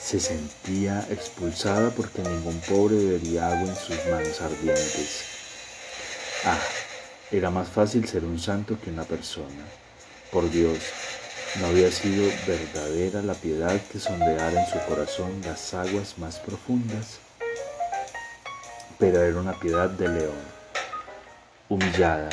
Se 0.01 0.19
sentía 0.19 1.05
expulsada 1.09 1.89
porque 1.89 2.21
ningún 2.21 2.59
pobre 2.61 2.95
vería 2.95 3.47
agua 3.47 3.67
en 3.67 3.75
sus 3.75 3.97
manos 4.09 4.39
ardientes. 4.39 5.23
Ah, 6.45 6.59
era 7.31 7.49
más 7.49 7.67
fácil 7.67 8.07
ser 8.07 8.23
un 8.23 8.39
santo 8.39 8.79
que 8.79 8.91
una 8.91 9.03
persona. 9.03 9.65
Por 10.31 10.49
Dios, 10.49 10.79
no 11.55 11.67
había 11.67 11.91
sido 11.91 12.29
verdadera 12.45 13.21
la 13.21 13.33
piedad 13.33 13.79
que 13.91 13.99
sondeara 13.99 14.63
en 14.63 14.69
su 14.71 14.79
corazón 14.87 15.41
las 15.43 15.73
aguas 15.73 16.17
más 16.17 16.37
profundas, 16.39 17.19
pero 18.99 19.23
era 19.23 19.39
una 19.39 19.59
piedad 19.59 19.89
de 19.89 20.07
león. 20.07 20.57
Humillada, 21.69 22.29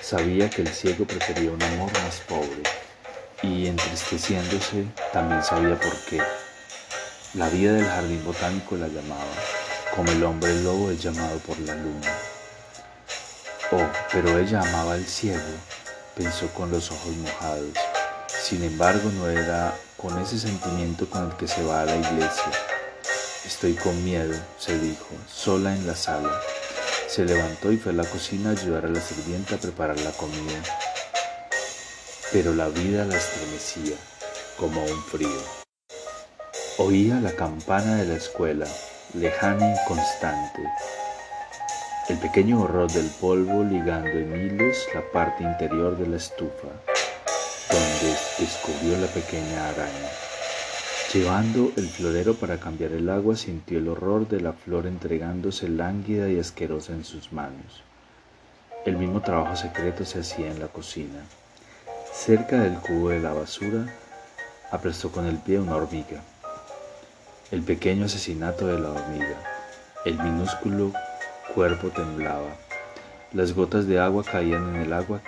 sabía 0.00 0.48
que 0.48 0.62
el 0.62 0.68
ciego 0.68 1.04
prefería 1.06 1.50
un 1.50 1.62
amor 1.62 1.92
más 2.04 2.20
pobre 2.28 2.62
y 3.42 3.66
entristeciéndose 3.66 4.84
también 5.12 5.42
sabía 5.42 5.78
por 5.78 5.96
qué. 6.08 6.20
La 7.34 7.48
vida 7.48 7.72
del 7.72 7.86
jardín 7.86 8.24
botánico 8.24 8.76
la 8.76 8.88
llamaba, 8.88 9.24
como 9.96 10.10
el 10.12 10.22
hombre 10.22 10.54
lobo 10.62 10.90
es 10.90 11.02
llamado 11.02 11.38
por 11.38 11.58
la 11.60 11.74
luna. 11.74 12.12
Oh, 13.72 13.88
pero 14.12 14.38
ella 14.38 14.60
amaba 14.60 14.94
al 14.94 15.06
ciego, 15.06 15.40
pensó 16.16 16.48
con 16.48 16.70
los 16.70 16.90
ojos 16.90 17.16
mojados. 17.16 17.89
Sin 18.42 18.64
embargo, 18.64 19.10
no 19.12 19.28
era 19.28 19.74
con 19.96 20.18
ese 20.20 20.38
sentimiento 20.38 21.08
con 21.08 21.30
el 21.30 21.36
que 21.36 21.46
se 21.46 21.62
va 21.62 21.82
a 21.82 21.84
la 21.84 21.96
iglesia. 21.96 22.50
Estoy 23.46 23.74
con 23.74 24.02
miedo, 24.04 24.34
se 24.58 24.78
dijo, 24.78 25.08
sola 25.28 25.74
en 25.74 25.86
la 25.86 25.94
sala. 25.94 26.30
Se 27.08 27.24
levantó 27.24 27.70
y 27.70 27.76
fue 27.76 27.92
a 27.92 27.96
la 27.96 28.04
cocina 28.04 28.50
a 28.50 28.52
ayudar 28.52 28.86
a 28.86 28.88
la 28.88 29.00
sirvienta 29.00 29.56
a 29.56 29.58
preparar 29.58 30.00
la 30.00 30.12
comida. 30.12 30.62
Pero 32.32 32.54
la 32.54 32.68
vida 32.68 33.04
la 33.04 33.16
estremecía, 33.16 33.96
como 34.56 34.82
un 34.82 35.04
frío. 35.04 35.42
Oía 36.78 37.20
la 37.20 37.32
campana 37.32 37.96
de 37.96 38.06
la 38.06 38.14
escuela, 38.14 38.66
lejana 39.14 39.66
e 39.66 39.80
inconstante, 39.80 40.62
el 42.08 42.18
pequeño 42.18 42.62
horror 42.62 42.90
del 42.90 43.08
polvo 43.20 43.62
ligando 43.62 44.10
en 44.10 44.34
hilos 44.34 44.78
la 44.94 45.02
parte 45.12 45.44
interior 45.44 45.96
de 45.96 46.08
la 46.08 46.16
estufa, 46.16 46.68
donde 47.70 48.16
descubrió 48.38 48.98
la 48.98 49.06
pequeña 49.06 49.68
araña. 49.68 50.10
Llevando 51.12 51.72
el 51.76 51.88
florero 51.88 52.34
para 52.34 52.58
cambiar 52.58 52.92
el 52.92 53.08
agua, 53.08 53.36
sintió 53.36 53.78
el 53.78 53.88
horror 53.88 54.28
de 54.28 54.40
la 54.40 54.52
flor 54.52 54.86
entregándose 54.86 55.68
lánguida 55.68 56.28
y 56.28 56.38
asquerosa 56.38 56.92
en 56.92 57.04
sus 57.04 57.32
manos. 57.32 57.82
El 58.86 58.96
mismo 58.96 59.20
trabajo 59.20 59.56
secreto 59.56 60.04
se 60.04 60.20
hacía 60.20 60.50
en 60.50 60.60
la 60.60 60.68
cocina. 60.68 61.20
Cerca 62.12 62.60
del 62.60 62.74
cubo 62.74 63.10
de 63.10 63.20
la 63.20 63.32
basura, 63.32 63.86
aplastó 64.70 65.10
con 65.10 65.26
el 65.26 65.38
pie 65.38 65.58
una 65.58 65.76
hormiga. 65.76 66.22
El 67.50 67.62
pequeño 67.62 68.06
asesinato 68.06 68.66
de 68.68 68.78
la 68.78 68.90
hormiga, 68.90 69.36
el 70.04 70.14
minúsculo 70.14 70.92
cuerpo 71.54 71.88
temblaba. 71.88 72.56
Las 73.32 73.52
gotas 73.52 73.86
de 73.86 73.98
agua 73.98 74.24
caían 74.24 74.74
en 74.74 74.82
el 74.82 74.92
agua 74.92 75.20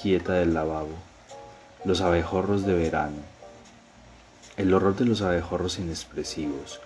quieta 0.00 0.34
del 0.34 0.54
lavabo. 0.54 1.07
Los 1.84 2.00
abejorros 2.00 2.66
de 2.66 2.74
verano. 2.74 3.16
el 4.56 4.74
horror 4.74 4.96
de 4.96 5.04
los 5.04 5.22
abejorros 5.22 5.78
inexpresivos. 5.78 6.80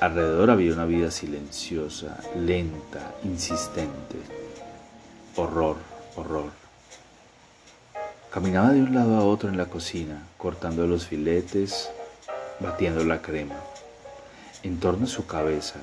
Alrededor 0.00 0.50
había 0.50 0.72
una 0.72 0.84
vida 0.84 1.12
silenciosa, 1.12 2.18
lenta, 2.36 3.14
insistente. 3.22 4.16
Horror, 5.36 5.76
horror. 6.16 6.50
Caminaba 8.32 8.72
de 8.72 8.82
un 8.82 8.94
lado 8.94 9.16
a 9.16 9.24
otro 9.24 9.48
en 9.48 9.56
la 9.56 9.66
cocina, 9.66 10.24
cortando 10.36 10.88
los 10.88 11.06
filetes, 11.06 11.88
batiendo 12.58 13.04
la 13.04 13.22
crema. 13.22 13.54
En 14.64 14.80
torno 14.80 15.04
a 15.04 15.08
su 15.08 15.26
cabeza, 15.26 15.78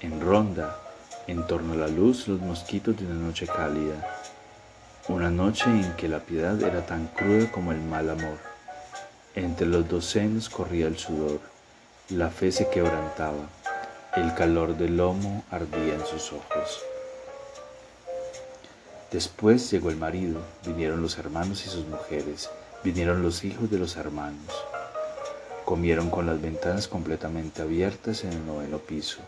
en 0.00 0.20
ronda, 0.20 0.78
en 1.26 1.44
torno 1.48 1.72
a 1.72 1.76
la 1.76 1.88
luz, 1.88 2.28
los 2.28 2.40
mosquitos 2.40 2.96
de 2.96 3.04
una 3.04 3.26
noche 3.26 3.48
cálida. 3.48 4.21
Una 5.08 5.30
noche 5.30 5.64
en 5.64 5.96
que 5.96 6.06
la 6.06 6.20
piedad 6.20 6.62
era 6.62 6.86
tan 6.86 7.08
cruda 7.08 7.50
como 7.50 7.72
el 7.72 7.80
mal 7.80 8.08
amor. 8.08 8.38
Entre 9.34 9.66
los 9.66 9.88
dos 9.88 10.16
corría 10.48 10.86
el 10.86 10.96
sudor, 10.96 11.40
la 12.10 12.30
fe 12.30 12.52
se 12.52 12.70
quebrantaba, 12.70 13.48
el 14.14 14.32
calor 14.34 14.76
del 14.76 14.98
lomo 14.98 15.42
ardía 15.50 15.94
en 15.94 16.06
sus 16.06 16.32
ojos. 16.32 16.84
Después 19.10 19.72
llegó 19.72 19.90
el 19.90 19.96
marido, 19.96 20.40
vinieron 20.64 21.02
los 21.02 21.18
hermanos 21.18 21.66
y 21.66 21.68
sus 21.68 21.84
mujeres, 21.86 22.48
vinieron 22.84 23.24
los 23.24 23.42
hijos 23.42 23.72
de 23.72 23.78
los 23.78 23.96
hermanos. 23.96 24.54
Comieron 25.64 26.10
con 26.10 26.26
las 26.26 26.40
ventanas 26.40 26.86
completamente 26.86 27.60
abiertas 27.60 28.22
en 28.22 28.34
el 28.34 28.46
noveno 28.46 28.78
piso. 28.78 29.18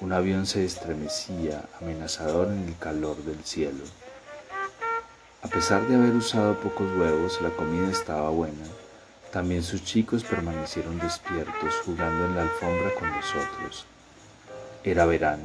Un 0.00 0.12
avión 0.12 0.44
se 0.44 0.66
estremecía 0.66 1.64
amenazador 1.80 2.48
en 2.48 2.68
el 2.68 2.76
calor 2.76 3.16
del 3.24 3.42
cielo. 3.44 3.84
A 5.40 5.46
pesar 5.46 5.86
de 5.86 5.94
haber 5.94 6.14
usado 6.14 6.58
pocos 6.58 6.90
huevos, 6.96 7.40
la 7.40 7.50
comida 7.50 7.88
estaba 7.88 8.28
buena. 8.30 8.64
También 9.32 9.62
sus 9.62 9.84
chicos 9.84 10.24
permanecieron 10.24 10.98
despiertos 10.98 11.74
jugando 11.84 12.24
en 12.24 12.34
la 12.34 12.42
alfombra 12.42 12.92
con 12.98 13.08
nosotros. 13.08 13.86
Era 14.82 15.06
verano. 15.06 15.44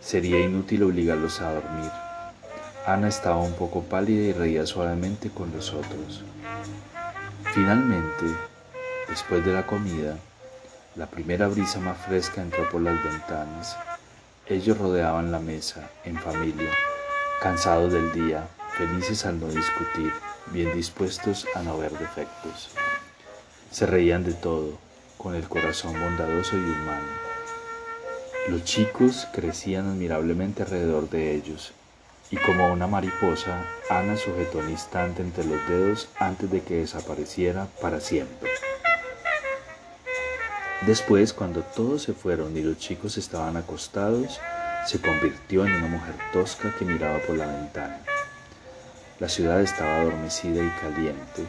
Sería 0.00 0.38
inútil 0.38 0.84
obligarlos 0.84 1.40
a 1.40 1.52
dormir. 1.52 1.90
Ana 2.86 3.08
estaba 3.08 3.38
un 3.38 3.54
poco 3.54 3.82
pálida 3.82 4.22
y 4.22 4.32
reía 4.32 4.66
suavemente 4.66 5.30
con 5.30 5.50
los 5.50 5.72
otros. 5.72 6.22
Finalmente, 7.54 8.26
después 9.08 9.44
de 9.44 9.52
la 9.52 9.66
comida, 9.66 10.16
la 10.94 11.06
primera 11.06 11.48
brisa 11.48 11.80
más 11.80 11.98
fresca 12.06 12.40
entró 12.40 12.70
por 12.70 12.80
las 12.80 13.02
ventanas. 13.02 13.76
Ellos 14.46 14.78
rodeaban 14.78 15.32
la 15.32 15.40
mesa, 15.40 15.90
en 16.04 16.16
familia, 16.18 16.70
cansados 17.40 17.92
del 17.92 18.12
día, 18.12 18.46
felices 18.76 19.26
al 19.26 19.40
no 19.40 19.48
discutir, 19.48 20.12
bien 20.46 20.74
dispuestos 20.74 21.46
a 21.54 21.62
no 21.62 21.78
ver 21.78 21.92
defectos. 21.92 22.70
Se 23.70 23.86
reían 23.86 24.24
de 24.24 24.34
todo, 24.34 24.78
con 25.18 25.34
el 25.34 25.48
corazón 25.48 25.92
bondadoso 25.92 26.56
y 26.56 26.60
humano. 26.60 27.08
Los 28.48 28.64
chicos 28.64 29.28
crecían 29.32 29.88
admirablemente 29.88 30.62
alrededor 30.62 31.08
de 31.08 31.34
ellos, 31.34 31.72
y 32.30 32.36
como 32.36 32.72
una 32.72 32.86
mariposa, 32.86 33.64
Ana 33.88 34.16
sujetó 34.16 34.58
un 34.58 34.70
instante 34.70 35.22
entre 35.22 35.44
los 35.44 35.68
dedos 35.68 36.08
antes 36.18 36.50
de 36.50 36.62
que 36.62 36.76
desapareciera 36.76 37.66
para 37.80 38.00
siempre. 38.00 38.50
Después, 40.86 41.32
cuando 41.32 41.62
todos 41.62 42.02
se 42.02 42.14
fueron 42.14 42.56
y 42.56 42.62
los 42.62 42.78
chicos 42.78 43.16
estaban 43.16 43.56
acostados, 43.56 44.40
se 44.86 45.00
convirtió 45.00 45.64
en 45.64 45.74
una 45.74 45.86
mujer 45.86 46.14
tosca 46.32 46.74
que 46.76 46.84
miraba 46.84 47.20
por 47.20 47.36
la 47.36 47.46
ventana. 47.46 48.00
La 49.22 49.28
ciudad 49.28 49.60
estaba 49.60 50.00
adormecida 50.00 50.60
y 50.64 50.68
caliente, 50.80 51.44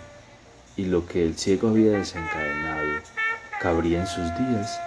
y 0.77 0.85
lo 0.85 1.07
que 1.07 1.23
el 1.23 1.35
ciego 1.35 1.69
había 1.69 1.93
desencadenado 1.93 3.01
cabría 3.59 4.01
en 4.01 4.05
sus 4.05 4.25
días. 4.37 4.79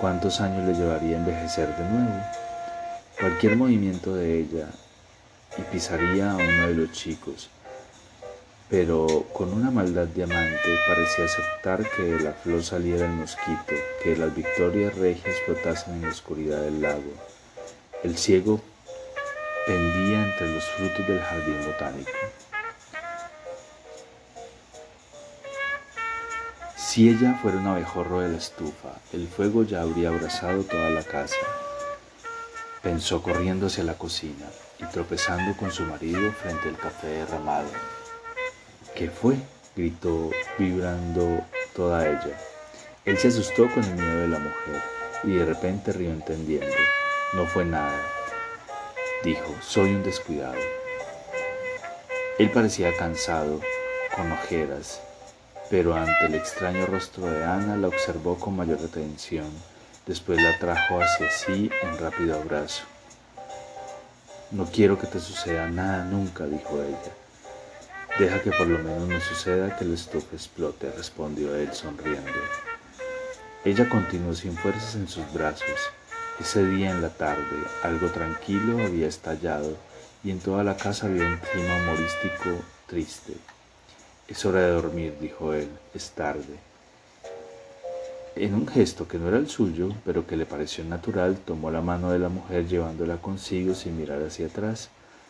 ¿Cuántos 0.00 0.40
años 0.40 0.66
le 0.66 0.72
llevaría 0.72 1.18
envejecer 1.18 1.68
de 1.76 1.84
nuevo? 1.84 2.24
Cualquier 3.20 3.56
movimiento 3.56 4.14
de 4.14 4.38
ella 4.38 4.68
y 5.58 5.62
pisaría 5.70 6.30
a 6.30 6.36
uno 6.36 6.68
de 6.68 6.74
los 6.74 6.92
chicos, 6.92 7.50
pero 8.70 9.26
con 9.34 9.52
una 9.52 9.70
maldad 9.70 10.06
de 10.06 10.24
amante 10.24 10.78
parecía 10.88 11.26
aceptar 11.26 11.84
que 11.90 12.04
de 12.04 12.20
la 12.20 12.32
flor 12.32 12.64
saliera 12.64 13.04
el 13.04 13.12
mosquito, 13.12 13.74
que 14.02 14.16
las 14.16 14.34
victorias 14.34 14.96
regias 14.96 15.36
flotasen 15.44 15.96
en 15.96 16.02
la 16.04 16.08
oscuridad 16.08 16.62
del 16.62 16.80
lago. 16.80 17.12
El 18.02 18.16
ciego 18.16 18.62
pendía 19.66 20.24
entre 20.24 20.52
los 20.52 20.64
frutos 20.64 21.06
del 21.06 21.20
jardín 21.20 21.64
botánico. 21.66 22.10
Si 26.76 27.08
ella 27.08 27.38
fuera 27.42 27.58
un 27.58 27.66
abejorro 27.66 28.20
de 28.20 28.28
la 28.28 28.38
estufa, 28.38 28.90
el 29.12 29.26
fuego 29.26 29.64
ya 29.64 29.82
habría 29.82 30.10
abrazado 30.10 30.62
toda 30.62 30.90
la 30.90 31.02
casa. 31.02 31.34
Pensó 32.82 33.22
corriendo 33.22 33.66
hacia 33.66 33.82
la 33.82 33.94
cocina 33.94 34.46
y 34.78 34.84
tropezando 34.84 35.56
con 35.56 35.72
su 35.72 35.82
marido 35.84 36.32
frente 36.32 36.68
al 36.68 36.76
café 36.76 37.08
derramado. 37.08 37.68
¿Qué 38.94 39.10
fue? 39.10 39.36
gritó 39.74 40.30
vibrando 40.56 41.40
toda 41.74 42.06
ella. 42.06 42.38
Él 43.04 43.18
se 43.18 43.28
asustó 43.28 43.68
con 43.74 43.82
el 43.82 43.94
miedo 43.94 44.20
de 44.20 44.28
la 44.28 44.38
mujer 44.38 44.82
y 45.24 45.32
de 45.32 45.46
repente 45.46 45.92
rió 45.92 46.10
entendiendo. 46.10 46.76
No 47.32 47.46
fue 47.46 47.64
nada. 47.64 47.98
Dijo, 49.24 49.56
soy 49.62 49.94
un 49.94 50.02
descuidado. 50.02 50.58
Él 52.38 52.50
parecía 52.50 52.94
cansado, 52.94 53.62
con 54.14 54.30
ojeras, 54.30 55.00
pero 55.70 55.94
ante 55.94 56.26
el 56.26 56.34
extraño 56.34 56.84
rostro 56.84 57.30
de 57.30 57.42
Ana 57.42 57.74
la 57.76 57.88
observó 57.88 58.38
con 58.38 58.54
mayor 58.54 58.80
atención. 58.84 59.50
Después 60.06 60.42
la 60.42 60.58
trajo 60.58 61.00
hacia 61.00 61.30
sí 61.30 61.70
en 61.82 61.98
rápido 61.98 62.36
abrazo. 62.36 62.84
No 64.50 64.66
quiero 64.66 64.98
que 64.98 65.06
te 65.06 65.18
suceda 65.18 65.68
nada 65.70 66.04
nunca, 66.04 66.44
dijo 66.44 66.82
ella. 66.82 68.18
Deja 68.18 68.42
que 68.42 68.50
por 68.50 68.66
lo 68.66 68.78
menos 68.78 69.08
no 69.08 69.20
suceda 69.22 69.74
que 69.74 69.84
el 69.84 69.94
estufa 69.94 70.36
explote, 70.36 70.92
respondió 70.92 71.56
él 71.56 71.72
sonriendo. 71.72 72.30
Ella 73.64 73.88
continuó 73.88 74.34
sin 74.34 74.54
fuerzas 74.54 74.94
en 74.96 75.08
sus 75.08 75.32
brazos. 75.32 75.80
Ese 76.40 76.66
día 76.66 76.90
en 76.90 77.00
la 77.00 77.10
tarde, 77.10 77.62
algo 77.84 78.08
tranquilo 78.08 78.84
había 78.84 79.06
estallado 79.06 79.76
y 80.24 80.32
en 80.32 80.40
toda 80.40 80.64
la 80.64 80.76
casa 80.76 81.06
había 81.06 81.26
un 81.28 81.36
clima 81.36 81.76
humorístico 81.76 82.60
triste. 82.88 83.34
Es 84.26 84.44
hora 84.44 84.62
de 84.62 84.72
dormir, 84.72 85.16
dijo 85.20 85.54
él, 85.54 85.68
es 85.94 86.10
tarde. 86.10 86.58
En 88.34 88.52
un 88.52 88.66
gesto 88.66 89.06
que 89.06 89.16
no 89.16 89.28
era 89.28 89.36
el 89.36 89.48
suyo, 89.48 89.90
pero 90.04 90.26
que 90.26 90.36
le 90.36 90.44
pareció 90.44 90.82
natural, 90.84 91.38
tomó 91.38 91.70
la 91.70 91.82
mano 91.82 92.10
de 92.10 92.18
la 92.18 92.28
mujer 92.28 92.66
llevándola 92.66 93.18
consigo 93.18 93.76
sin 93.76 93.96
mirar 93.96 94.20
hacia 94.20 94.46
atrás, 94.46 94.88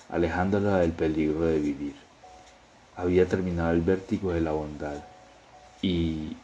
alejándola 0.08 0.78
del 0.78 0.92
peligro 0.92 1.42
de 1.42 1.58
vivir. 1.58 1.96
Había 2.96 3.26
terminado 3.26 3.72
el 3.72 3.82
vértigo 3.82 4.32
de 4.32 4.40
la 4.40 4.52
bondad 4.52 5.04
y 5.82 6.34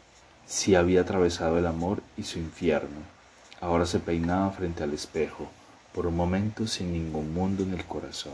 si 0.45 0.75
había 0.75 1.01
atravesado 1.01 1.57
el 1.57 1.65
amor 1.65 2.03
y 2.15 2.23
su 2.23 2.37
infierno. 2.37 3.20
Ahora 3.61 3.85
se 3.85 3.99
peinaba 3.99 4.49
frente 4.49 4.83
al 4.83 4.91
espejo, 4.91 5.47
por 5.93 6.07
un 6.07 6.15
momento 6.15 6.65
sin 6.65 6.91
ningún 6.91 7.31
mundo 7.31 7.61
en 7.61 7.73
el 7.73 7.85
corazón. 7.85 8.33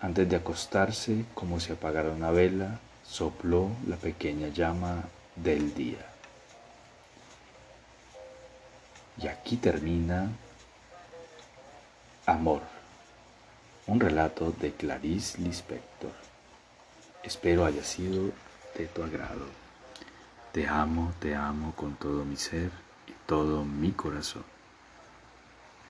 Antes 0.00 0.28
de 0.28 0.36
acostarse, 0.36 1.24
como 1.34 1.58
si 1.58 1.72
apagara 1.72 2.10
una 2.10 2.30
vela, 2.30 2.78
sopló 3.02 3.70
la 3.88 3.96
pequeña 3.96 4.46
llama 4.46 5.02
del 5.34 5.74
día. 5.74 6.06
Y 9.20 9.26
aquí 9.26 9.56
termina 9.56 10.30
Amor, 12.24 12.62
un 13.88 13.98
relato 13.98 14.52
de 14.52 14.72
Clarice 14.72 15.40
Lispector. 15.40 16.12
Espero 17.24 17.64
haya 17.64 17.82
sido 17.82 18.30
de 18.78 18.86
tu 18.86 19.02
agrado. 19.02 19.46
Te 20.52 20.68
amo, 20.68 21.12
te 21.18 21.34
amo 21.34 21.74
con 21.74 21.96
todo 21.96 22.24
mi 22.24 22.36
ser 22.36 22.70
todo 23.30 23.64
mi 23.64 23.92
corazón. 23.92 24.49